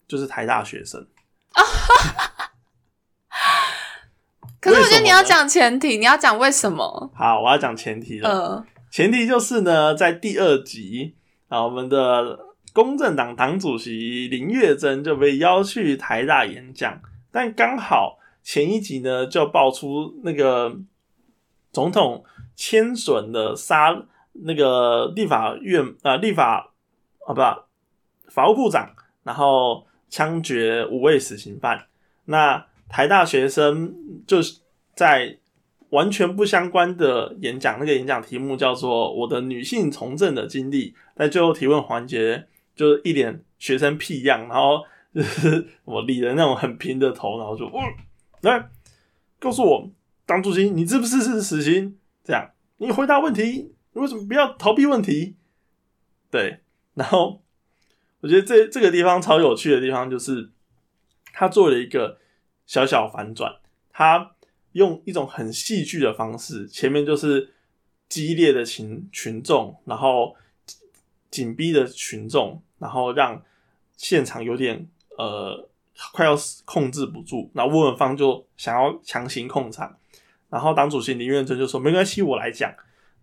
[0.08, 1.06] 就是台大学生。
[4.64, 7.12] 可是我觉得你要讲前提，你要讲为什么？
[7.14, 8.66] 好，我要讲前提了。
[8.90, 11.16] 前提就是呢，在第二集
[11.50, 12.40] 啊，我们的
[12.72, 20.74] 公正党党主席林月珍就被邀去台大演讲，但刚好前一集呢就爆出那个
[21.74, 22.24] 总统
[22.56, 24.06] 签准的杀。
[24.36, 26.74] 那个立法院啊，立法
[27.28, 31.86] 啊，不，法务部长，然后枪决五位死刑犯。
[32.26, 33.96] 那台大学生
[34.28, 34.60] 就是
[34.96, 35.38] 在
[35.90, 40.92] 完全不相关的演讲，那个演讲题目叫做《我的女性从政的经历》。
[41.16, 47.70] 在最后提问环节，就是一脸学生屁样，然后就是我理的那种很平的头，然后就，
[48.42, 48.70] 来
[49.40, 49.92] 告诉我
[50.26, 51.98] 党主席，你是不是是死刑？
[52.24, 55.36] 这样，你回答问题，你为什么不要逃避问题？
[56.32, 56.62] 对，
[56.96, 57.44] 然后
[58.22, 60.50] 我觉得这这个地方超有趣的地方就是，
[61.34, 62.18] 他做了一个
[62.66, 63.56] 小小反转，
[63.92, 64.32] 他
[64.72, 67.54] 用一种很戏剧的方式，前面就是
[68.10, 70.36] 激烈的群群众，然后
[71.30, 73.44] 紧逼的群众，然后让
[73.96, 75.70] 现场有点呃
[76.12, 79.98] 快要控制不住，然后翁文芳就想要强行控场，
[80.50, 82.74] 然后党主席林苑真就说没关系，我来讲，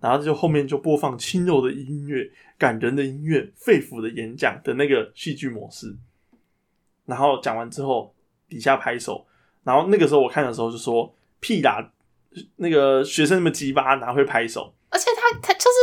[0.01, 5.97] 然后就后面就播放轻柔的音乐、感人的音乐、肺腑的演讲的那个戏剧模式，
[7.07, 8.15] 然后讲完之后
[8.49, 9.27] 底下拍手，
[9.65, 11.91] 然后那个时候我看的时候就说屁啦，
[12.57, 14.73] 那个学生那么鸡巴哪会拍手？
[14.91, 15.77] 而且他他就是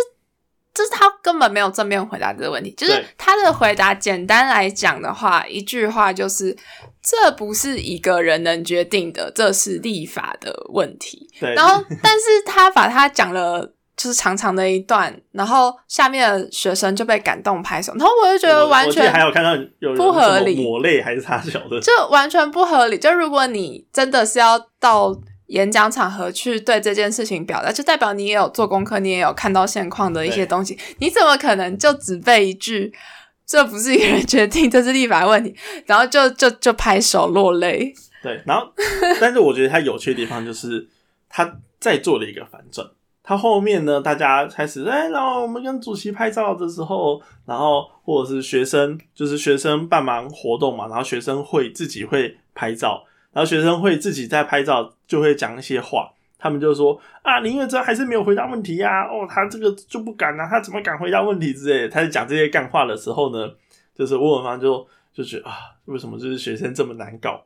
[0.74, 6.56] 就是他根本没有正面回答这个问题，就是他的回答简单来讲的话，一句话就是
[7.02, 11.30] 这不是一个人能决定的，这是立法的问题。
[11.40, 13.74] 对，然后，但是他把他讲了。
[13.97, 22.97] 就是长长的一段，然后下面的学生就被感动拍手，然后我就觉得我完我记得还全有看到有人不合理抹泪还是擦小的， 就完全不合理。
[22.99, 32.93] 就如果你真的是要到演讲场合去对这件事情表达，就代表你也有做功课，你也有看到现况的一些东西，你怎么可能就只背一句
[33.47, 35.55] “这不是一个人决定，这是立法问题”，
[35.88, 37.91] 然后就就就拍手落泪？
[38.21, 38.71] 对，然后
[39.19, 40.88] 但是我觉得他有趣的地方就是
[41.29, 42.88] 他在做了一个反转。
[43.28, 56.10] 他后面呢，大家开始哎，然后我们跟主席拍照的时候，然后或者是学生，就是学生办忙活动嘛，然后学生会自己会拍照，然后学生会自己在拍照就会讲一些话，
[56.40, 61.90] 他们就说啊，林月珍还是没有回答问题呀、哦，他这个就不敢啊，他怎么敢回答问题之类。
[61.90, 63.52] 他在讲这些干话的时候呢，
[63.94, 67.44] 就是吴文芳就就觉得啊，为什么就是学生这么难搞？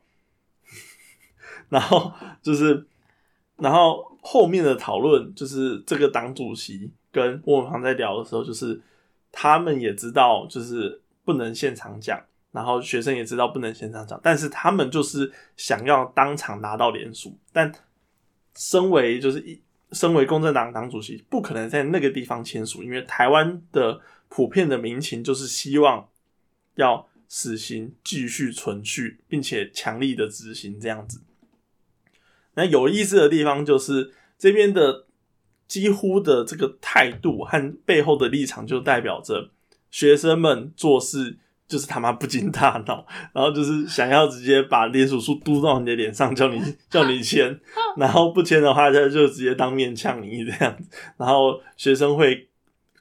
[1.70, 2.12] 然后
[2.44, 2.86] 就是，
[3.58, 8.79] 然后后面的讨论就是这个党主席跟翁文芳在聊的时候，就是
[9.31, 17.71] 他们也知道就是不能现场讲，然后学生也知道不能现场讲，但是他们就是想要当场拿到联署，但
[18.55, 19.60] 身为就是一
[19.91, 26.07] 身为公正党党主席，不可能在那个地方签署，因为台湾的普遍的民情就是希望
[26.75, 31.21] 要死刑继续存续，并且强力的执行这样子。
[32.55, 35.05] 那有意思的地方就是这边的
[35.67, 39.49] 几乎的这个态度和背后的立场，就代表着
[39.89, 41.37] 学生们做事
[41.67, 47.57] 就是他妈不经大脑，然后就是想要直接把联署书嘟到你的脸上，叫你 叫你签，
[47.95, 52.49] 然后不签的话，他就直接当面呛你这样子，然后学生会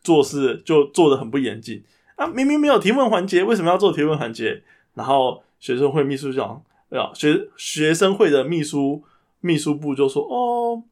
[0.05, 1.83] 做事就做的很不严谨
[2.15, 4.63] 啊，明明没有提问环节，为什么要做提问环节？
[4.95, 9.03] 然后学生会秘书长，啊，学学生会的秘书
[9.41, 10.83] 秘书部就说：“哦，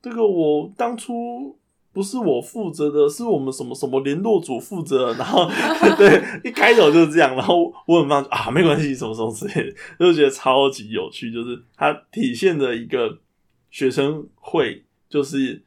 [0.00, 1.58] 这个我当初
[1.92, 5.12] 不是我负责的，是我们什么什么联络组负责。
[5.18, 5.48] ”然后
[5.96, 13.18] 对，一开头就是这样，然后我很放啊，没关系，什么什么之类的， 就觉得超级有趣，就是它体现的一个
[13.70, 15.62] 学生会，就是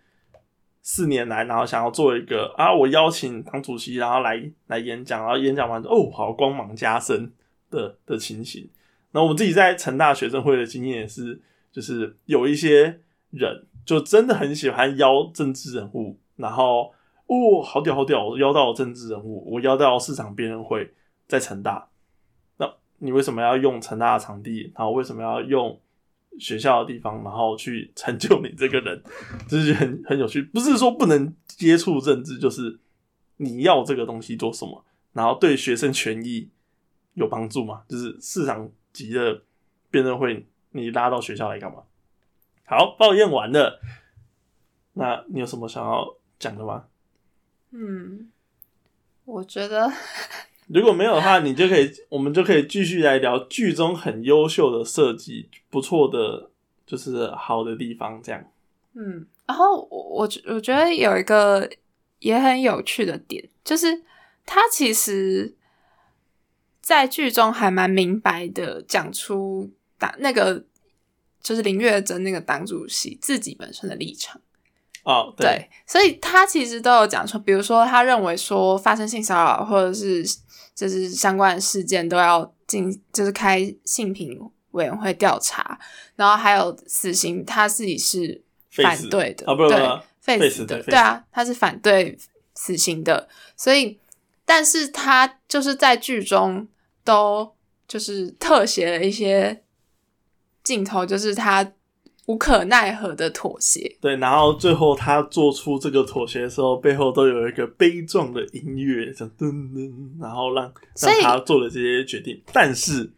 [0.81, 7.31] 四年来，然后想要做一个啊，我邀请党主席，然后来来演讲，然后演讲完之后，哦，好光芒加身
[7.69, 8.69] 的的情形。
[9.11, 13.01] 那我们自己在成大学生会的经验也是，就是有一些
[13.31, 16.93] 人就真的很喜欢邀政治人物，然后
[17.27, 20.93] 哦，好屌好屌，我邀到政治人物，我邀到市长辩论会
[21.27, 21.89] 在成大，
[22.57, 24.71] 那你为什么要用成大的场地？
[24.75, 25.79] 然后为什么要用
[26.39, 29.03] 学校的地方，然后去成就你这个人？
[29.47, 32.79] 就是很很有趣，不是说不能接触政治，就是
[33.37, 36.49] 你要这个东西做什么，然后对学生权益
[37.13, 37.83] 有帮助吗？
[37.87, 39.43] 就是市场级的
[39.91, 41.83] 辩论会，你拉到学校来干嘛？
[42.65, 43.81] 好，抱怨完了，
[44.93, 46.85] 那你有什么想要讲的吗？
[47.71, 48.29] 嗯，
[49.25, 49.91] 我觉得
[50.67, 56.51] 如果没有的话，你就可以，我们就可以继续来聊剧中很优秀的设计，不错的，
[56.85, 58.43] 就是好的地方，这样。
[58.93, 61.67] 嗯，然后我我觉得有一个
[62.19, 64.03] 也很有趣的点，就是
[64.45, 65.55] 他其实，
[66.81, 70.65] 在剧中还蛮明白的讲出党那个
[71.43, 74.41] 就是林月珍那个党主席自己本身的立场。
[75.03, 80.23] 哦，对，对，所以他其实都有讲说，比如说他认为说发生性骚扰或者是
[80.75, 84.37] 就是相关的事件都要进，就是开性平
[84.71, 85.79] 委员会调查，
[86.15, 89.77] 然后还有死刑，他自己是反对的，啊对，
[90.19, 92.17] 废废死的，对啊，他是反对
[92.53, 93.99] 死刑的，所以，
[94.45, 96.67] 但是他就是在剧中
[97.03, 97.55] 都
[97.87, 99.63] 就是特写了一些
[100.69, 101.67] 镜头，就是他
[102.27, 103.97] 无可奈何的妥协。
[103.99, 112.39] 对，然后最后他做出这个妥协的时候，背后都有一个悲壮的音乐，这样噔噔，然后让让他做了这些决定。
[112.53, 113.11] 但是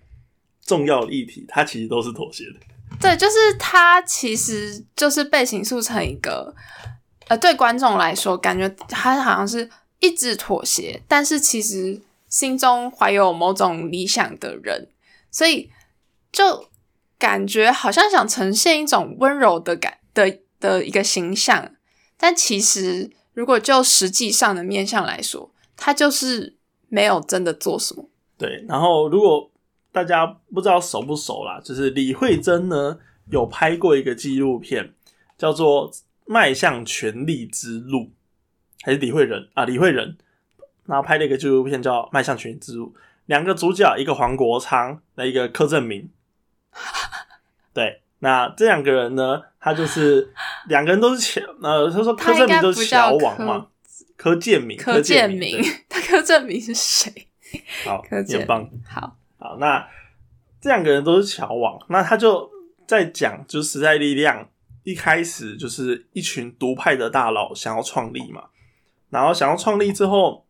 [0.62, 2.60] 重要的议题，他其实都是妥协的。
[3.02, 6.56] 对，就是他其实就是被形塑成一个，
[7.28, 14.88] 呃，对观众来说，感觉他好像是一直妥协，但是其实心中怀有某种理想的人，
[15.30, 15.70] 所以
[16.32, 16.66] 就
[17.22, 21.76] 感觉好像想呈现一种温柔的感的的一个形象，
[22.18, 26.58] 但其实如果就实际上的面相来说，他就是
[26.90, 28.10] 没有真的做什么。
[28.40, 29.52] 对，然后如果
[29.92, 32.98] 大家不知道熟不熟啦，就是李慧珍呢
[33.30, 34.92] 有拍过一个纪录片，
[35.38, 35.92] 叫做
[36.26, 38.00] 《迈向权力之路》，
[38.82, 39.64] 还是李慧仁啊？
[39.66, 40.18] 李慧仁，
[40.88, 42.88] 然后拍了一个纪录片叫《迈向权力之路》，
[43.28, 46.10] 两个主角，一个黄国昌，那一个柯震明。
[47.74, 50.34] 对，那这两个人呢，他就是
[50.68, 53.68] 两个人都是乔，呃，他说柯震明就是乔王嘛，
[54.18, 57.28] 柯建明，柯建明， 他柯震明是谁？
[57.86, 58.70] 好，柯建你很棒。
[58.88, 59.88] 好，好，那
[60.60, 62.50] 这两个人都是乔王，那他就
[62.86, 64.48] 在讲，就时代力量
[64.84, 68.46] 一开始就是一群独派的大佬想要创立嘛，
[69.10, 70.46] 然后想要创立之后，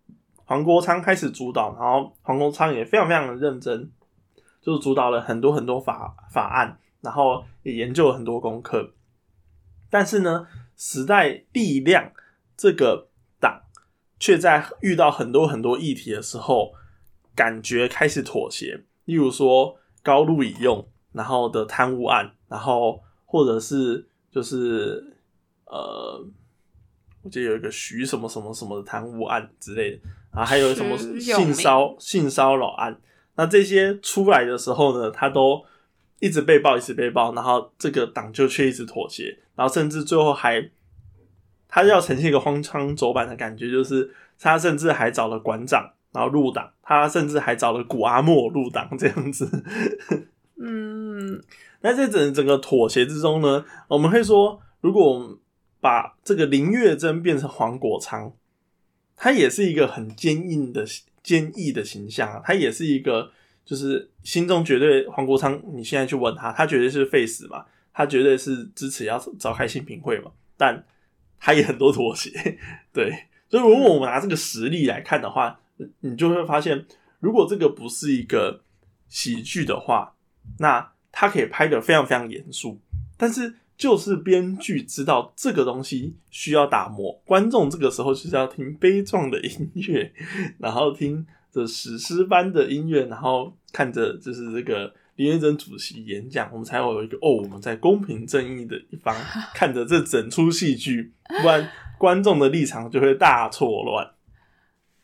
[0.45, 3.89] 黄国昌开始主导，然后黄国昌也非常非常的认真，
[4.61, 8.93] 就是主导了很多很多法法案，然后也研究了很多功课，
[9.89, 10.47] 但是呢，
[10.77, 12.11] 时代力量
[12.55, 13.09] 这个
[13.39, 13.63] 党
[14.19, 16.73] 却在遇到很多很多议题的时候，
[17.35, 25.17] 感觉开始妥协，例如说高露以用，然后的贪污案，然后或者是就是
[25.65, 26.23] 呃，
[27.23, 29.99] 我记得有一个徐什么什么什么的贪污案之类的，
[30.31, 32.99] 啊还有什么性骚性骚扰案，
[33.41, 35.65] 那这些出来的时候呢，他都
[36.19, 40.69] 一直被爆，一直被爆，然后这个党就却一直妥协，然后甚至最后还
[41.67, 49.49] 他要呈现一个荒腔走板的感觉，就是他甚至还找了馆长，然后入党，他甚至还找了古阿莫入党这样子。
[50.63, 51.41] 嗯，
[51.81, 55.35] 那在整整个妥协之中呢，我们会说，如果我们
[55.79, 58.33] 把这个林月珍变成黄国昌，
[59.15, 60.85] 他也是一个很坚硬的、
[61.23, 63.31] 坚毅的形象啊，他也是一个，
[63.63, 70.83] 就是心中绝对黄国昌，你现在去问他，他绝对是废死嘛，他绝对是支持要召开新品会嘛，但
[71.39, 72.31] 他也很多妥协，
[72.93, 73.11] 对，
[73.49, 75.59] 所以如果我们拿这个实力来看的话，
[76.01, 76.85] 你就会发现，
[77.19, 78.63] 如果这个不是一个
[79.07, 80.15] 喜剧的话，
[80.59, 82.79] 那他可以拍的非常非常严肃，
[83.17, 90.13] 但是就是编剧知道这个东西需要打磨，观众这个时候就是要听悲壮的音乐，
[90.59, 99.15] 然后听着史诗般的音乐，然后看着就是这个林彦珍主席演讲，我们才会有一个哦，我们在公平正义的一方
[99.55, 101.11] 看着这整出戏剧，
[101.41, 101.67] 不然
[101.97, 104.11] 观众的立场就会大错乱。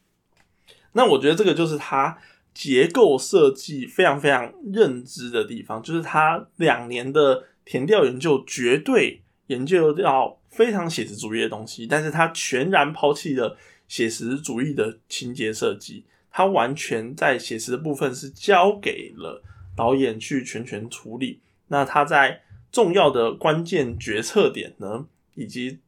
[0.94, 2.20] 那我觉得这个就是他
[2.54, 13.58] 结构设计非常非常认知的地方，就是他两年的填调研究绝对研究到非常写实主义的东西，但是他全然抛弃了
[13.90, 19.44] 写实主义的情节设计，他完全在写实的部分是交给了
[19.76, 21.42] 导演去全权处理。
[21.68, 22.42] 那他在
[22.72, 25.06] 重要的关键决策点呢，
[25.36, 25.80] 以及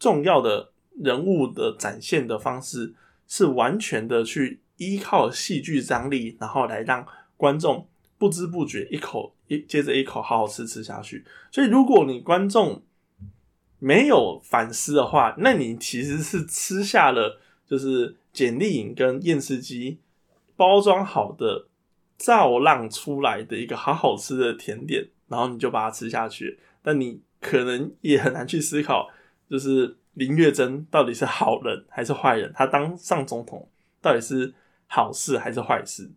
[0.00, 2.92] 重要的人物的展现的方式，
[3.28, 7.06] 是完全的去依靠戏剧张力，然后来让
[7.36, 7.86] 观众
[8.18, 11.24] 不知不觉一口一接着一口好好吃吃下去。
[11.50, 12.82] 所以，如果你观众
[13.80, 19.98] 没有反思的话，那你其实是吃下了就是简历颖跟验尸机
[20.54, 21.66] 包装好的
[22.16, 29.08] 造浪出来的一个好好吃的甜点，然后你就把它吃下去，但你可能也很难去思考，
[29.50, 33.68] 就是林月珍到底是好人还是坏人，他当上总统
[34.00, 34.54] 到底是
[34.86, 36.10] 好事还是坏事？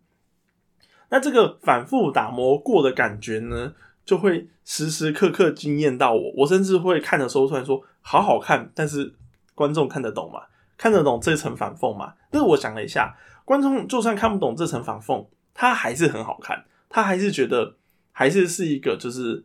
[1.14, 3.72] 那这个反复打磨过的感觉呢，
[4.04, 6.32] 就会时时刻刻惊艳到我。
[6.38, 9.14] 我甚至会看的时候突然说好好看，但是
[9.54, 10.40] 观众看得懂吗？
[10.76, 12.14] 看得懂这层反缝吗？
[12.32, 17.76] 但是我想了一下，观众就算看不懂这层反缝，他还是很好看，他还是觉得
[18.10, 19.44] 还是是一个就是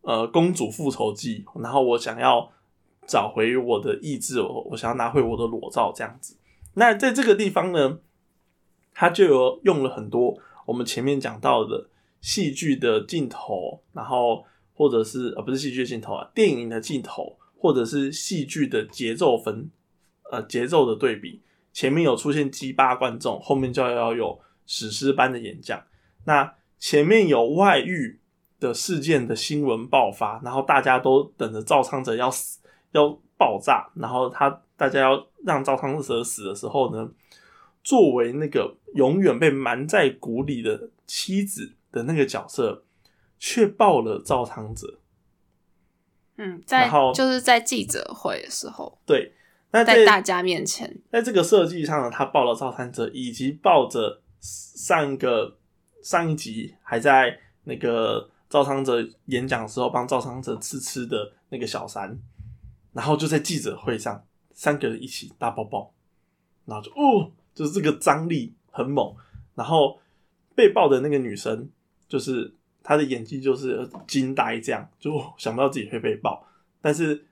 [0.00, 2.50] 呃公主复仇记，然后我想要
[3.06, 6.36] 找回我的意志，我我想要拿回我的裸照这样子。
[6.74, 7.98] 那在这个地方呢，
[8.92, 10.36] 他就有用了很多
[10.68, 11.88] 我们前面讲到的
[12.20, 14.44] 戏剧的镜头，然后
[14.74, 19.70] 或者是呃不是戏剧的镜头啊，电影的镜头，或者是戏剧的节奏分
[20.30, 21.40] 呃节奏的对比。
[21.72, 25.82] 前面有出现鸡巴观众，后面就要有史诗般的演讲。
[26.26, 28.20] 那前面有外遇，
[28.60, 32.58] 的事件的新闻爆发，然后大家都等着赵昌哲要死
[32.92, 33.08] 要
[33.38, 37.08] 爆炸，然后他大家要让赵昌哲死的时候呢，
[37.82, 42.84] 作为那个永远被埋在鼓里的妻子的那个角色，
[43.38, 44.98] 却爆了赵昌哲。
[46.36, 49.32] 嗯，在就是在记者会的时候，对，
[49.72, 55.58] 那在在大家面前，在这个设计上呢，他抱了赵三哲，以及抱着上一个
[56.00, 62.16] 上一集还在那个赵昌哲演讲的时候帮赵昌哲吃吃的那个小三，
[62.92, 65.92] 然后就在记者会上三个人一起大抱抱，
[66.66, 69.12] 然后就哦，就是这个张力很猛，
[69.56, 69.98] 然后
[70.54, 71.68] 被抱的那个女生
[72.06, 72.54] 就是
[72.84, 76.46] 她的演技就是惊呆，这样就想不到自己会被抱，
[76.80, 77.26] 但是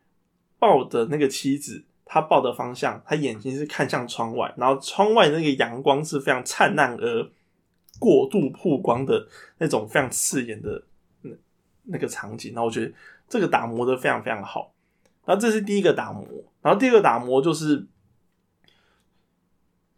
[0.59, 7.31] 抱的那个妻子，她抱的方向，她眼睛是看向窗外，然后窗外那个阳光是非常灿烂而
[8.01, 10.83] 过度曝光的那种非常刺眼的
[11.23, 11.31] 那
[11.85, 12.93] 那个场景，然后我觉得
[13.29, 14.75] 这个打磨的非常非常好。
[15.25, 16.27] 然后这是第一个打磨，
[16.63, 17.87] 然后第二个打磨就是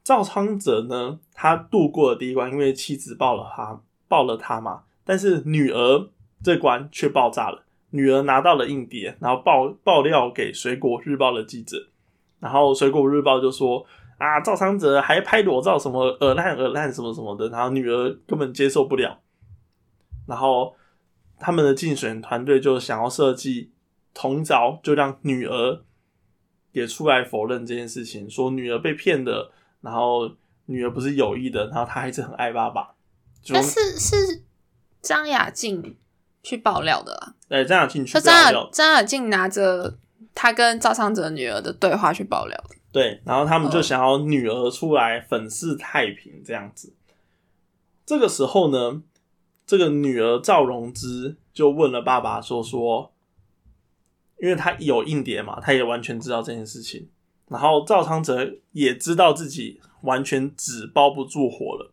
[0.09, 3.79] 赵昌哲呢，他度过了第一关，因为妻子抱了他，
[4.09, 6.09] 抱了他嘛，但是女儿
[6.43, 7.67] 这关却爆炸了。
[7.91, 11.77] 女儿拿到了硬碟，然后爆爆料给《水果日报》的记者，
[12.41, 13.85] 然后《水果日报》就说
[14.17, 19.21] 啊，赵昌哲还拍裸照，什么恶烂恶烂什么什么的，然后女儿根本接受不了，
[20.27, 20.75] 然后
[21.39, 23.73] 他们的竞选团队就想要设计
[24.15, 25.83] 同招，就让女儿
[26.73, 29.51] 也出来否认这件事情，说女儿被骗的，
[29.81, 30.31] 然后
[30.67, 32.95] 女儿不是有意的，然后她还是很爱爸爸。
[33.43, 34.43] 就但是是
[35.01, 35.97] 张雅静
[36.43, 39.97] 去爆料的啦，对，张雅静去就张雅爆料，张雅静拿着
[40.35, 42.77] 她跟赵昌哲女儿的对话去爆料的。
[42.91, 46.95] 对，然后他们就哦想要女儿出来粉饰太平这样子。
[48.05, 49.03] 这个时候呢，
[49.67, 53.13] 这个女儿赵荣之就问了爸爸说说，
[54.41, 57.11] 因为他有硬碟嘛，他也完全知道这件事情。
[57.49, 61.93] 然后赵昌哲也知道自己完全纸包不住火了，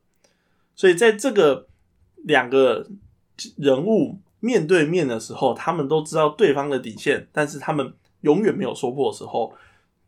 [0.76, 1.68] 所以在这个
[2.18, 2.88] 两个
[3.58, 9.54] 人物面对面的时候，他们都知道对方的底线，但是他们永远没有说破的时候，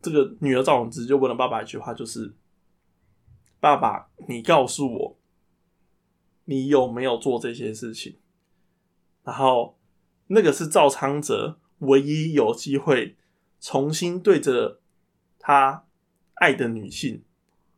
[0.02, 2.34] 这个女儿赵永芝就问了爸爸一句话，就是
[3.60, 5.18] ：“爸爸，你告诉我，
[6.46, 8.18] 你有没有做这些事情？”
[9.24, 9.78] 然后
[10.28, 13.16] 那个是赵昌哲唯一有机会
[13.60, 14.80] 重新对着
[15.48, 15.82] 他
[16.34, 17.24] 爱的女性，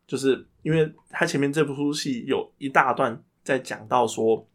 [0.07, 4.47] 就是因为他前面这部戏有一大段在讲到说，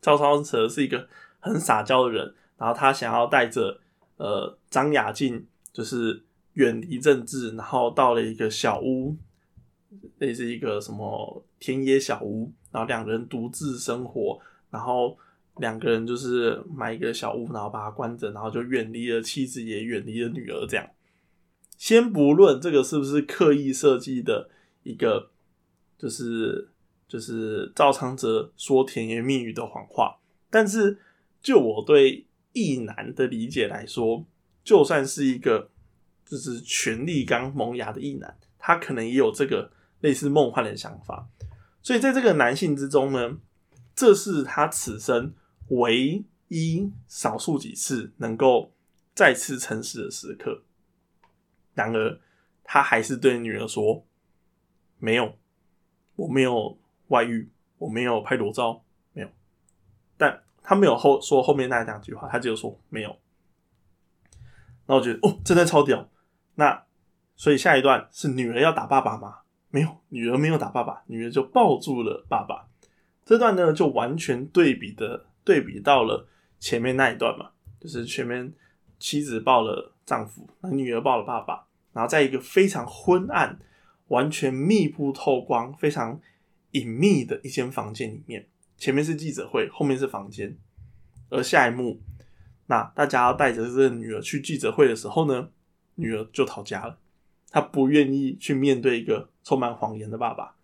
[0.00, 3.80] 赵超哲是一个很撒娇的人，然后他想要带着
[4.16, 6.24] 呃张雅静，就是
[6.54, 9.16] 远离政治，然后到了一个小屋，
[10.18, 14.40] 类似一个什么田野小屋，然后两个人独自生活，
[14.70, 15.16] 然后
[15.58, 20.84] 两个人就是买一个小屋，然后把它关着，然后就远离了妻子，也远离了女儿，这样。
[21.80, 24.50] 先不论这个是不是刻意设计的
[24.82, 25.30] 一个，
[25.96, 26.68] 就是
[27.08, 30.18] 就是赵昌哲说甜言蜜语的谎话，
[30.50, 30.98] 但是
[31.42, 34.26] 就我对异男的理解来说，
[34.62, 35.70] 就算是一个
[36.26, 41.30] 就是权力刚萌芽的异男，他可能也有这个类似梦幻的想法。
[41.80, 43.38] 所以在这个男性之中呢，
[43.94, 45.32] 这是他此生
[45.68, 48.74] 唯一少数几次能够
[49.14, 50.64] 再次诚实的时刻。
[51.80, 52.20] 然而，
[52.62, 54.06] 他还是对女儿说
[55.00, 55.38] ：“没有，
[56.16, 56.78] 我没有
[57.08, 59.28] 外遇，我没有拍裸照，没有。”
[60.18, 63.16] 但他没有后说后面那两句话，他只有说没有。
[64.86, 66.08] 那我觉得哦，真的超屌。
[66.56, 66.84] 那
[67.34, 69.38] 所以下一段是女儿要打爸爸吗？
[69.70, 72.68] 没有，女儿没有打爸爸，女儿就抱住了爸爸。
[73.24, 76.28] 这段呢，就完全对比的对比到了
[76.58, 77.50] 前面那一段嘛，
[77.80, 78.52] 就是前面
[78.98, 83.58] 妻子抱了丈夫，那女儿抱了爸爸，然后在一个非常昏暗、
[84.08, 86.20] 完全密不透光、非常
[86.72, 90.56] 隐秘的一间房间里面，前面是记者会，后面是房间，
[91.28, 92.00] 而下一幕，
[92.66, 95.48] 那大家要带着这个女儿去记者会的时候呢，
[95.96, 96.98] 女儿就逃家了，
[97.50, 100.54] 她不愿意去面对一个充满谎言的爸爸。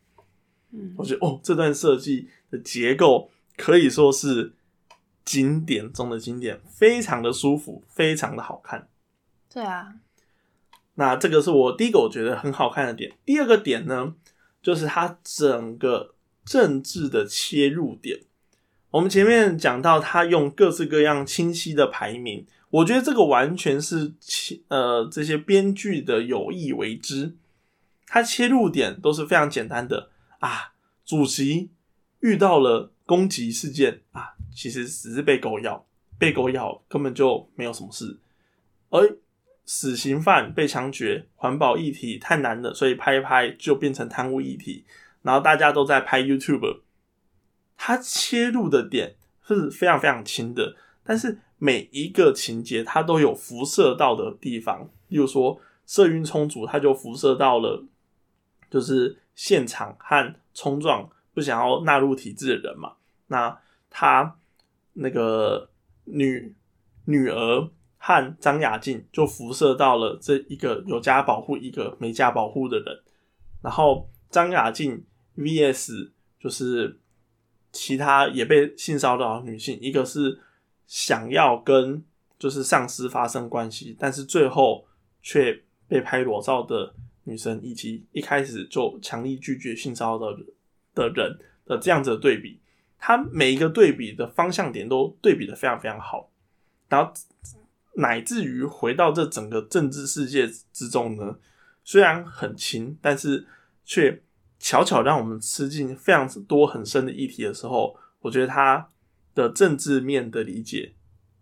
[0.72, 4.52] 嗯我觉得哦，这段设计的结构可以说是
[5.24, 8.88] 经典中的经典，非常的舒服，非常的好看。
[9.48, 9.94] 对啊，
[10.97, 13.12] 那这个是我第一个我觉得很好看的点。
[13.24, 14.14] 第二个点呢，
[14.61, 18.20] 就是它整个政治的切入点。
[18.90, 24.14] 我们前面讲到，他用各式各样清晰的排名，我觉得这个完全是
[24.68, 27.36] 呃这些编剧的有意为之。
[28.07, 30.72] 它切入点都是非常简单的啊，
[31.05, 31.70] 主席
[32.20, 35.84] 遇到了攻击事件啊，其实只是被狗咬，
[36.16, 38.18] 被狗咬根本就没有什么事。
[38.88, 39.18] 而
[39.66, 44.84] 死刑犯被枪决，环保议题太难了，所以拍一拍就变成贪污议题。
[45.22, 46.82] 然后大家都在拍 YouTube，
[47.76, 54.88] 它切入的点是非常非常轻的，但是每一个情节它都有辐射到的地方。
[55.08, 57.84] 例如说，色晕充足，它就辐射到了
[58.70, 62.92] 就是现场和冲撞不想要纳入体制的人嘛。
[63.26, 63.58] 那
[63.90, 64.36] 他
[64.92, 65.68] 那个
[66.04, 66.54] 女
[67.06, 67.68] 女儿。
[68.07, 73.02] 和张雅静就辐射到了这一个有家保护一个没家保护的人，
[73.61, 75.04] 然后张雅静
[75.36, 77.00] vs 就是
[77.72, 80.38] 其他也被性骚扰女性，一个是
[80.86, 82.00] 想要跟
[82.38, 84.86] 就是上司发生关系，但是最后
[85.20, 86.94] 却被拍裸照的
[87.24, 90.44] 女生，以及一开始就强力拒绝性骚扰的
[90.94, 92.61] 的人的这样子的对比，
[93.00, 96.30] 他每一个对比的方向点都对比的非常非常好，
[96.88, 97.12] 然后。
[97.99, 101.38] 乃至于回到这整个政治世界之中呢，
[101.82, 103.47] 虽然很轻，但是
[103.84, 104.22] 却
[104.59, 108.90] 巧巧让我们吃进非常多很深的议题的时候，我觉得他
[109.34, 110.92] 的政治面的理解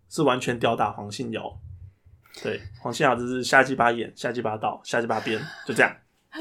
[0.09, 1.59] 是完全吊打黄信尧。
[2.41, 5.93] 对，黄信尧就是瞎鸡巴演、瞎鸡巴道、瞎鸡巴编，就这样。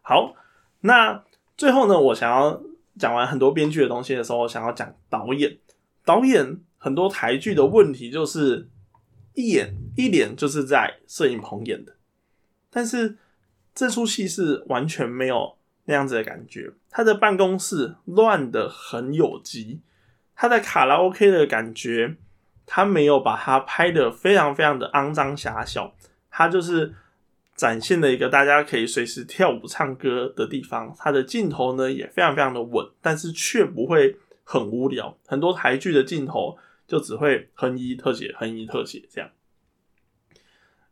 [0.00, 0.34] 好，
[0.80, 1.22] 那
[1.58, 2.62] 最后呢，我想要
[2.98, 5.58] 讲完很多编剧的东西的时候，我想要讲导演，
[6.06, 6.58] 导演。
[6.82, 8.68] 很多台剧的问题就是
[9.34, 11.94] 一演一脸就是在摄影棚演的，
[12.70, 13.16] 但是
[13.72, 16.72] 这出戏是完全没有那样子的感觉。
[16.90, 19.80] 他的办公室乱的很有机，
[20.34, 22.16] 他在卡拉 OK 的感觉，
[22.66, 25.94] 他没有把它拍的非常非常的肮脏狭小，
[26.32, 26.92] 他就是
[27.54, 30.92] 展现了一个大家可以随时跳舞唱歌的地方。
[30.98, 35.16] 他的镜头呢也非常非常的稳，但是却不会很无聊。
[35.28, 36.58] 很多台剧的镜头。
[36.92, 39.30] 就只会横移特写，横移特写这样，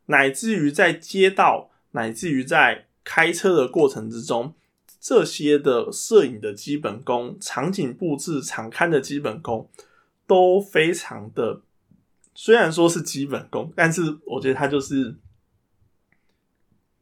[0.07, 4.55] 乃至于在街道，乃至于在开车的过程之中，
[4.99, 9.69] 这些的摄影的基本功、场景布置、场刊的基本功
[10.25, 11.61] 都非常的，
[12.33, 15.17] 虽然说是基本功，但是我觉得它就是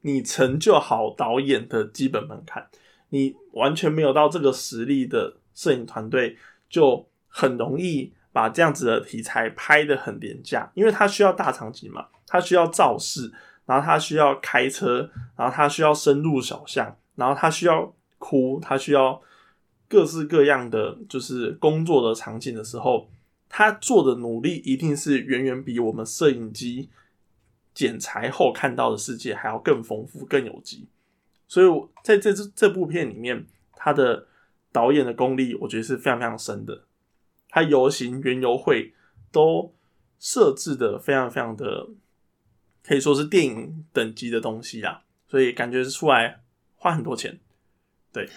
[0.02, 2.70] 你成就好导演的基本门槛。
[3.12, 6.38] 你完全没有到这个实力的摄影团队，
[6.70, 8.12] 就很容易。
[8.40, 13.30] 把这样子的题材拍的很廉价，因为它需要大场景嘛，它需要造势，
[13.66, 19.22] 然后它需要开车，然后它需要深入小巷，然后它需要哭，它需要
[19.90, 23.10] 各式各样的就是工作的场景的时候，
[23.50, 26.90] 他做的努力一定是远远比我们摄影机
[27.74, 30.88] 剪裁后看到的世界还要更丰富、更有机。
[31.46, 31.68] 所以
[32.06, 34.28] 在这这这部片里面，他的
[34.72, 36.86] 导演的功力，我觉得是非常非常深的。
[37.52, 38.94] 它游行、园游会
[39.32, 39.74] 都
[40.20, 41.88] 设置的非常非常的，
[42.84, 46.42] 可以说是电影等级的东西啊，所以感觉是出来
[46.76, 47.40] 花很多钱。
[48.14, 48.30] 对，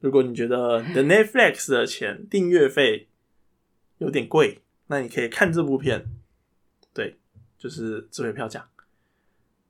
[0.00, 3.08] 如果你觉得 The Netflix 的钱订阅费
[3.98, 6.04] 有点贵，那你可以看这部片。
[6.92, 7.18] 对，
[7.56, 8.68] 就是智慧票价。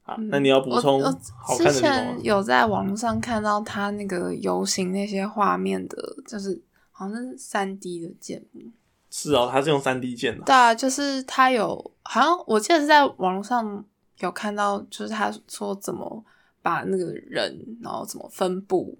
[0.04, 6.62] 啊，那你要补充好看的之前有在网络上看到他那个游行那些画面的，就是。
[6.96, 8.62] 好像是三 D 的建模，
[9.10, 10.44] 是哦，它是用三 D 建的。
[10.44, 13.84] 对啊，就是它有，好像我记得是在网络上
[14.20, 16.24] 有看到，就是他说怎么
[16.62, 18.96] 把那个人，然后怎么分布，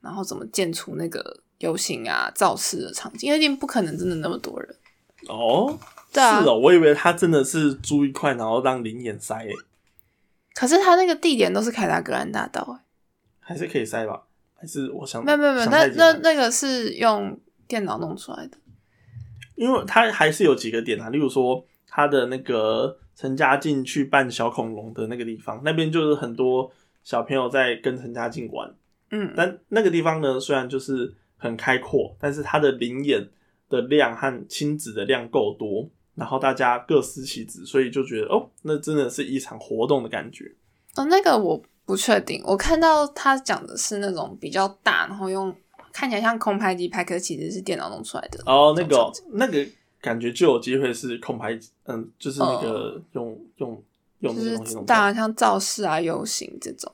[0.00, 4.76] 然后怎么建出那个游行啊、造势的场景，因为一定不可能真的那么多人。
[5.28, 5.78] 哦，
[6.12, 9.52] 对啊，是哦，我以为他真的是租一块，然后让灵眼塞诶。
[10.54, 12.84] 可是他那个地点都是凯达格兰大道诶，
[13.38, 14.24] 还是可以塞吧。
[14.60, 18.58] 还是我想没有没有没有，那那那个是用电脑弄出来的，
[19.54, 26.70] 因为它还是有几个点啊，例如说他的那个陈家静去扮小恐龙的那个地方，那边就是很多
[27.02, 28.70] 小朋友在跟陈家静玩，
[29.10, 33.26] 嗯，但那个地方呢，虽然就是很开阔，但是它的灵眼
[33.70, 40.52] 的量和亲子的量够多，然后大家各司其职，所以就觉得哦，那真的是一场活动的感觉。
[40.96, 41.62] 哦，那个我。
[41.90, 45.52] 不确定，我看到他讲的是那种比较大，然后用
[45.92, 48.40] 看起来像空拍机拍，可是其实是电脑弄出来的。
[48.46, 49.66] 哦，那个那个
[50.00, 53.82] 感觉就有机会是空拍，嗯，就是那个用用
[54.20, 54.86] 用那个东西弄。
[54.86, 56.92] 大像造势啊、游行这种。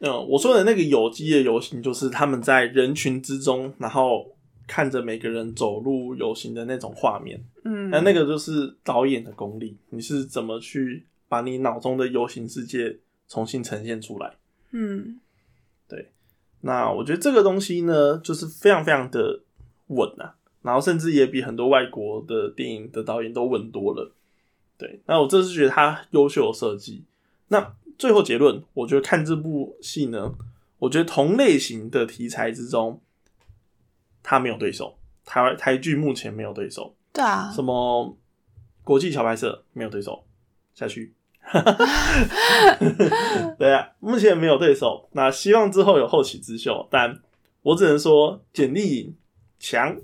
[0.00, 4.26] 嗯，我说的那个有机的游行，就是他们在人群之中，然后
[4.66, 7.40] 看着每个人走路游行的那种画面。
[7.64, 12.98] 嗯，那那个就是导演的功力，你是怎么去把你脑中的游行世界？
[13.32, 14.36] 重新呈现出来，
[14.72, 15.18] 嗯，
[15.88, 16.10] 对。
[16.60, 19.40] 那我觉得这个东西呢，就是非常非常的
[19.86, 24.12] 稳啊，然后甚至也比很多外国的电影的导演都稳多了。
[24.76, 27.06] 对，那我这是觉得他优秀的设计。
[27.48, 30.34] 那最后结论，我觉得看这部戏呢，
[30.80, 33.00] 我觉得同类型的题材之中，
[34.22, 34.98] 他没有对手。
[35.24, 38.14] 台湾台剧目前没有对手，对啊，什么
[38.84, 40.22] 国际桥牌社没有对手，
[40.74, 41.14] 下去。
[43.58, 45.08] 对啊，目前没有对手。
[45.12, 47.18] 那希望之后有后起之秀，但
[47.62, 49.14] 我只能说简历颖
[49.58, 49.96] 强，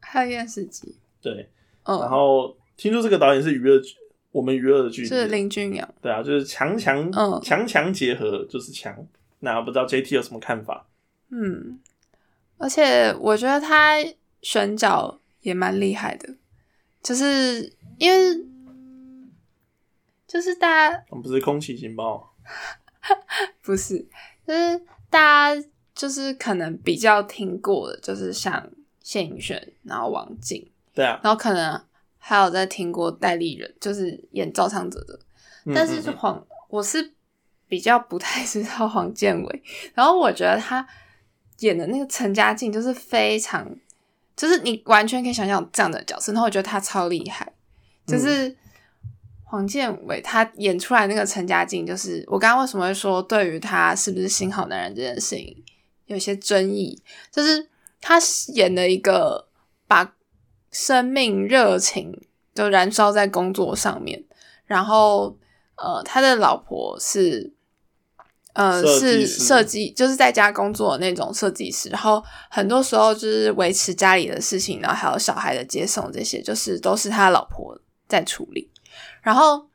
[0.00, 1.48] 还有验视机，对。
[1.84, 3.94] 嗯，然后听说这个导演是娱乐剧，
[4.32, 8.94] 我们娱乐的剧是林俊阳，对啊，就是强强嗯强强结合就是强。
[9.40, 10.86] 那不知道 JT 有什么看法？
[11.30, 11.78] 嗯，
[12.58, 13.96] 而且我觉得他
[14.42, 16.34] 选角也蛮厉害的，
[17.02, 18.44] 就是因为
[20.26, 22.34] 就是大家我们不是空气情报，
[23.62, 23.98] 不是，
[24.46, 28.68] 就是大家就是可能比较听过的，就是像
[29.02, 31.80] 谢颖轩，然后王静，对啊，然后可能
[32.18, 35.18] 还有在听过戴立人，就是演赵昌哲的，
[35.64, 37.12] 嗯但是是黄，我是
[37.68, 39.62] 比较不太知道黄建伟，
[39.94, 40.86] 然后我觉得他
[41.60, 43.68] 演的那个陈家静就是非常，
[44.36, 47.50] 就是你完全可以想象这样的角色，然后我觉得他超厉害，
[48.06, 48.54] 就是
[49.48, 55.62] 黄建伟他演出来那个陈家靖，就是我刚刚为什么会说对于他是不是新好男人这件事情
[56.06, 57.68] 有些争议，就是
[58.00, 58.18] 他
[58.54, 59.46] 演的一个
[59.86, 60.14] 把
[60.72, 62.20] 生命热情
[62.54, 64.24] 都燃烧在工作上面，
[64.64, 65.38] 然后
[65.76, 67.52] 呃，他的老婆是
[68.54, 72.20] 呃是设计师设计，就是在家工作的那种设计师，然后
[72.50, 78.68] 很多时候就是维持家里的事情，然后还有小孩的接送这些，就是都是他老婆在处理。
[79.26, 79.66] 然后，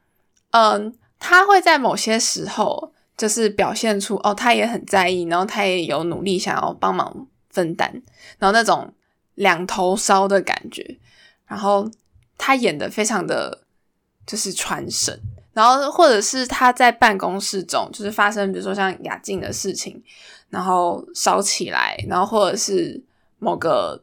[0.51, 7.91] 嗯，他会在某些时候就是表现出哦，他也很在意，然后他也有努力想要帮忙分担，
[8.39, 8.93] 然后那种
[9.35, 10.97] 两头烧的感觉。
[11.45, 11.91] 然后
[12.37, 13.65] 他演的非常的
[14.25, 15.19] 就是传神，
[15.51, 20.01] 然后或者是他在办公室中就是发生，比如说像雅静的事情，
[20.49, 23.03] 然后烧起来，然后或者是
[23.39, 24.01] 某个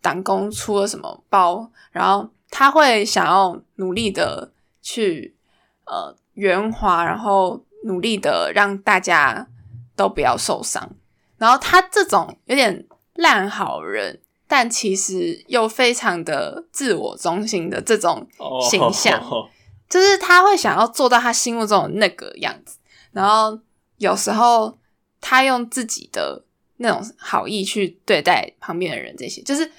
[0.00, 4.50] 党工出了什么包，然后他会想要努力的
[4.88, 5.36] 去
[5.84, 9.46] 呃圆滑，然后努力的让大家
[9.94, 10.90] 都不要受伤。
[11.36, 12.86] 然后他这种有点
[13.16, 19.46] 烂好人，但其实又非常的自我中心的这种哦形象，哦
[19.90, 22.78] 就是他会想要做到他心目中的那个样子，
[23.12, 23.60] 然后
[23.98, 24.78] 有时候
[25.20, 26.42] 他用自己的
[26.78, 29.70] 那种好意去对待旁边的人，这些就是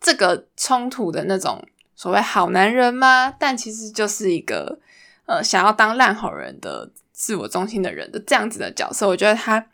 [0.00, 1.62] 这个冲突的那种
[1.96, 3.34] 所谓好男人吗？
[3.38, 4.78] 但其实就是一个
[5.26, 9.64] 呃想要当烂好人的自我中心的人的这样子的角色，我觉得他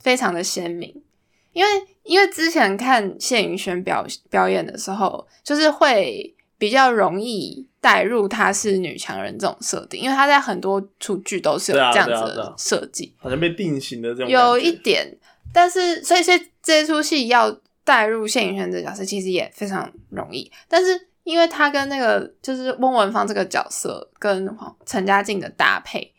[0.00, 1.02] 非常的鲜明，
[1.52, 1.70] 因为
[2.02, 15.16] 因为之前看谢云轩表表演的时候，就是会比较容易带入她是女强人这种设定，因为她在很多出剧都是有这样子的设计，好像被定型的这种有一点，
[15.52, 26.12] 但是所以这这出戏要带入谢颖轩这个角色，其实也非常容易，但是因为他跟那个就是翁文芳这个角色跟黄陈嘉静的搭配，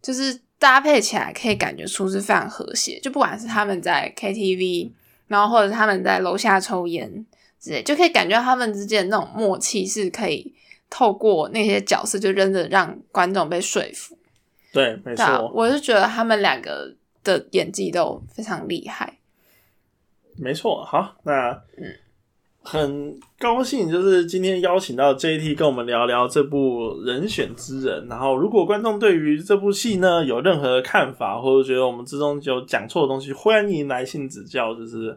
[0.00, 4.90] 就是搭配起来可以感觉出是非常和谐，就不管是他们在 KTV，
[5.26, 7.26] 然后或者他们在楼下抽烟
[7.60, 10.54] 之类，就可以感觉到他们之间的那种默契是可以
[10.88, 14.16] 透过那些角色，就真的让观众被说服。
[14.72, 19.18] 对，没错，我是觉得他们两个的演技都非常厉害。
[20.38, 20.84] 没错。
[20.84, 21.94] 好，那嗯
[22.66, 28.04] 很高兴，就是今天邀请到 JT 跟我们聊聊这部《人选之人》。
[28.10, 34.74] 然后，如果观众对于这部戏呢有任何看法，或者觉得我们之中有讲错的东西，欢迎来信指教。
[34.74, 35.16] 就是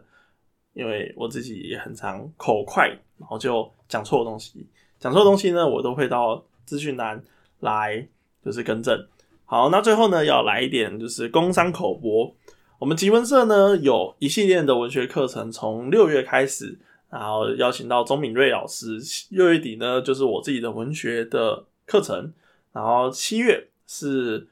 [0.74, 2.86] 因为我自己也很常口快，
[3.18, 4.64] 然后就讲错的东西。
[5.00, 7.20] 讲错的东西呢，我都会到资讯栏
[7.58, 8.06] 来
[8.44, 8.96] 就是更正。
[9.44, 12.32] 好，那最后呢，要来一点就是工商口播。
[12.78, 16.78] 我们集文社呢有一系列的文学课程，从六月开始，
[17.10, 18.98] 然后邀请到钟敏瑞老师。
[19.30, 22.32] 六月底呢，就是我自己的文学的课程，
[22.72, 24.46] 然后七月是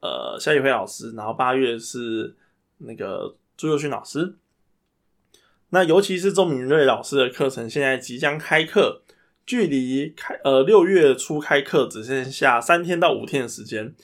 [0.00, 2.34] 呃夏宇辉老师，然后八月是
[2.78, 4.34] 那个朱佑勋老师。
[5.70, 9.00] 那尤其是钟敏瑞老师的课程，现在即将开课，
[9.46, 13.94] 距离开呃六月初开课只剩下三天到五天的时间。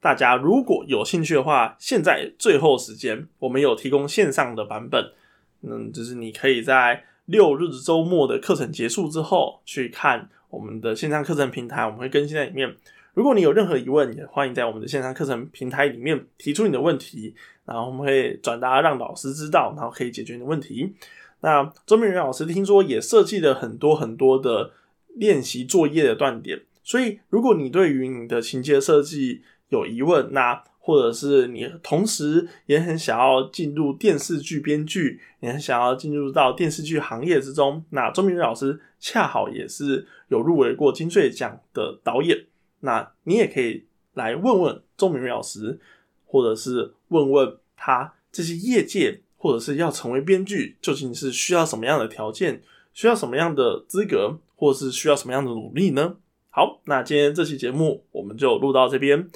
[0.00, 5.12] 大家如果有兴趣的话，现在最后时间，我们有提供线上的版本，
[5.60, 12.74] 嗯，就是你可以在六日周末的课程结束之后去看我们的线上课程平台，我们会更新在里面。
[13.14, 20.94] 如果你有任何疑问，也欢迎在我们的线上课程平台里面提出你的问题，然后我们会转达让老师知道，然后可以解决你的问题。
[21.40, 24.72] 那周明仁老师听说也设计了很多很多的
[25.14, 42.46] 练习作业的断点，所以如果你对于你的情节设计有疑问，那或者是你同时也很想要进入电视剧编剧，也很想要进入到电视剧行业之中，那周明瑞老师恰好也是有入围过金穗奖的导演。
[42.80, 45.78] 那你也可以来问问钟明瑞老师，
[46.26, 52.60] 或者是问问他这些业界，或者是要成为编剧，究竟是需要什么样的条件，
[52.92, 56.16] 需要什么样的资格，或者是需要什么样的努力呢？
[56.50, 59.30] 好，那今天这期节目我们就录到这边，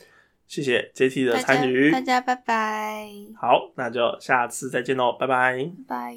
[0.46, 3.08] 谢谢 JT 的参与，大家拜拜，
[3.40, 5.26] 好，那就下次再见喽，拜。
[5.26, 6.16] 拜，拜。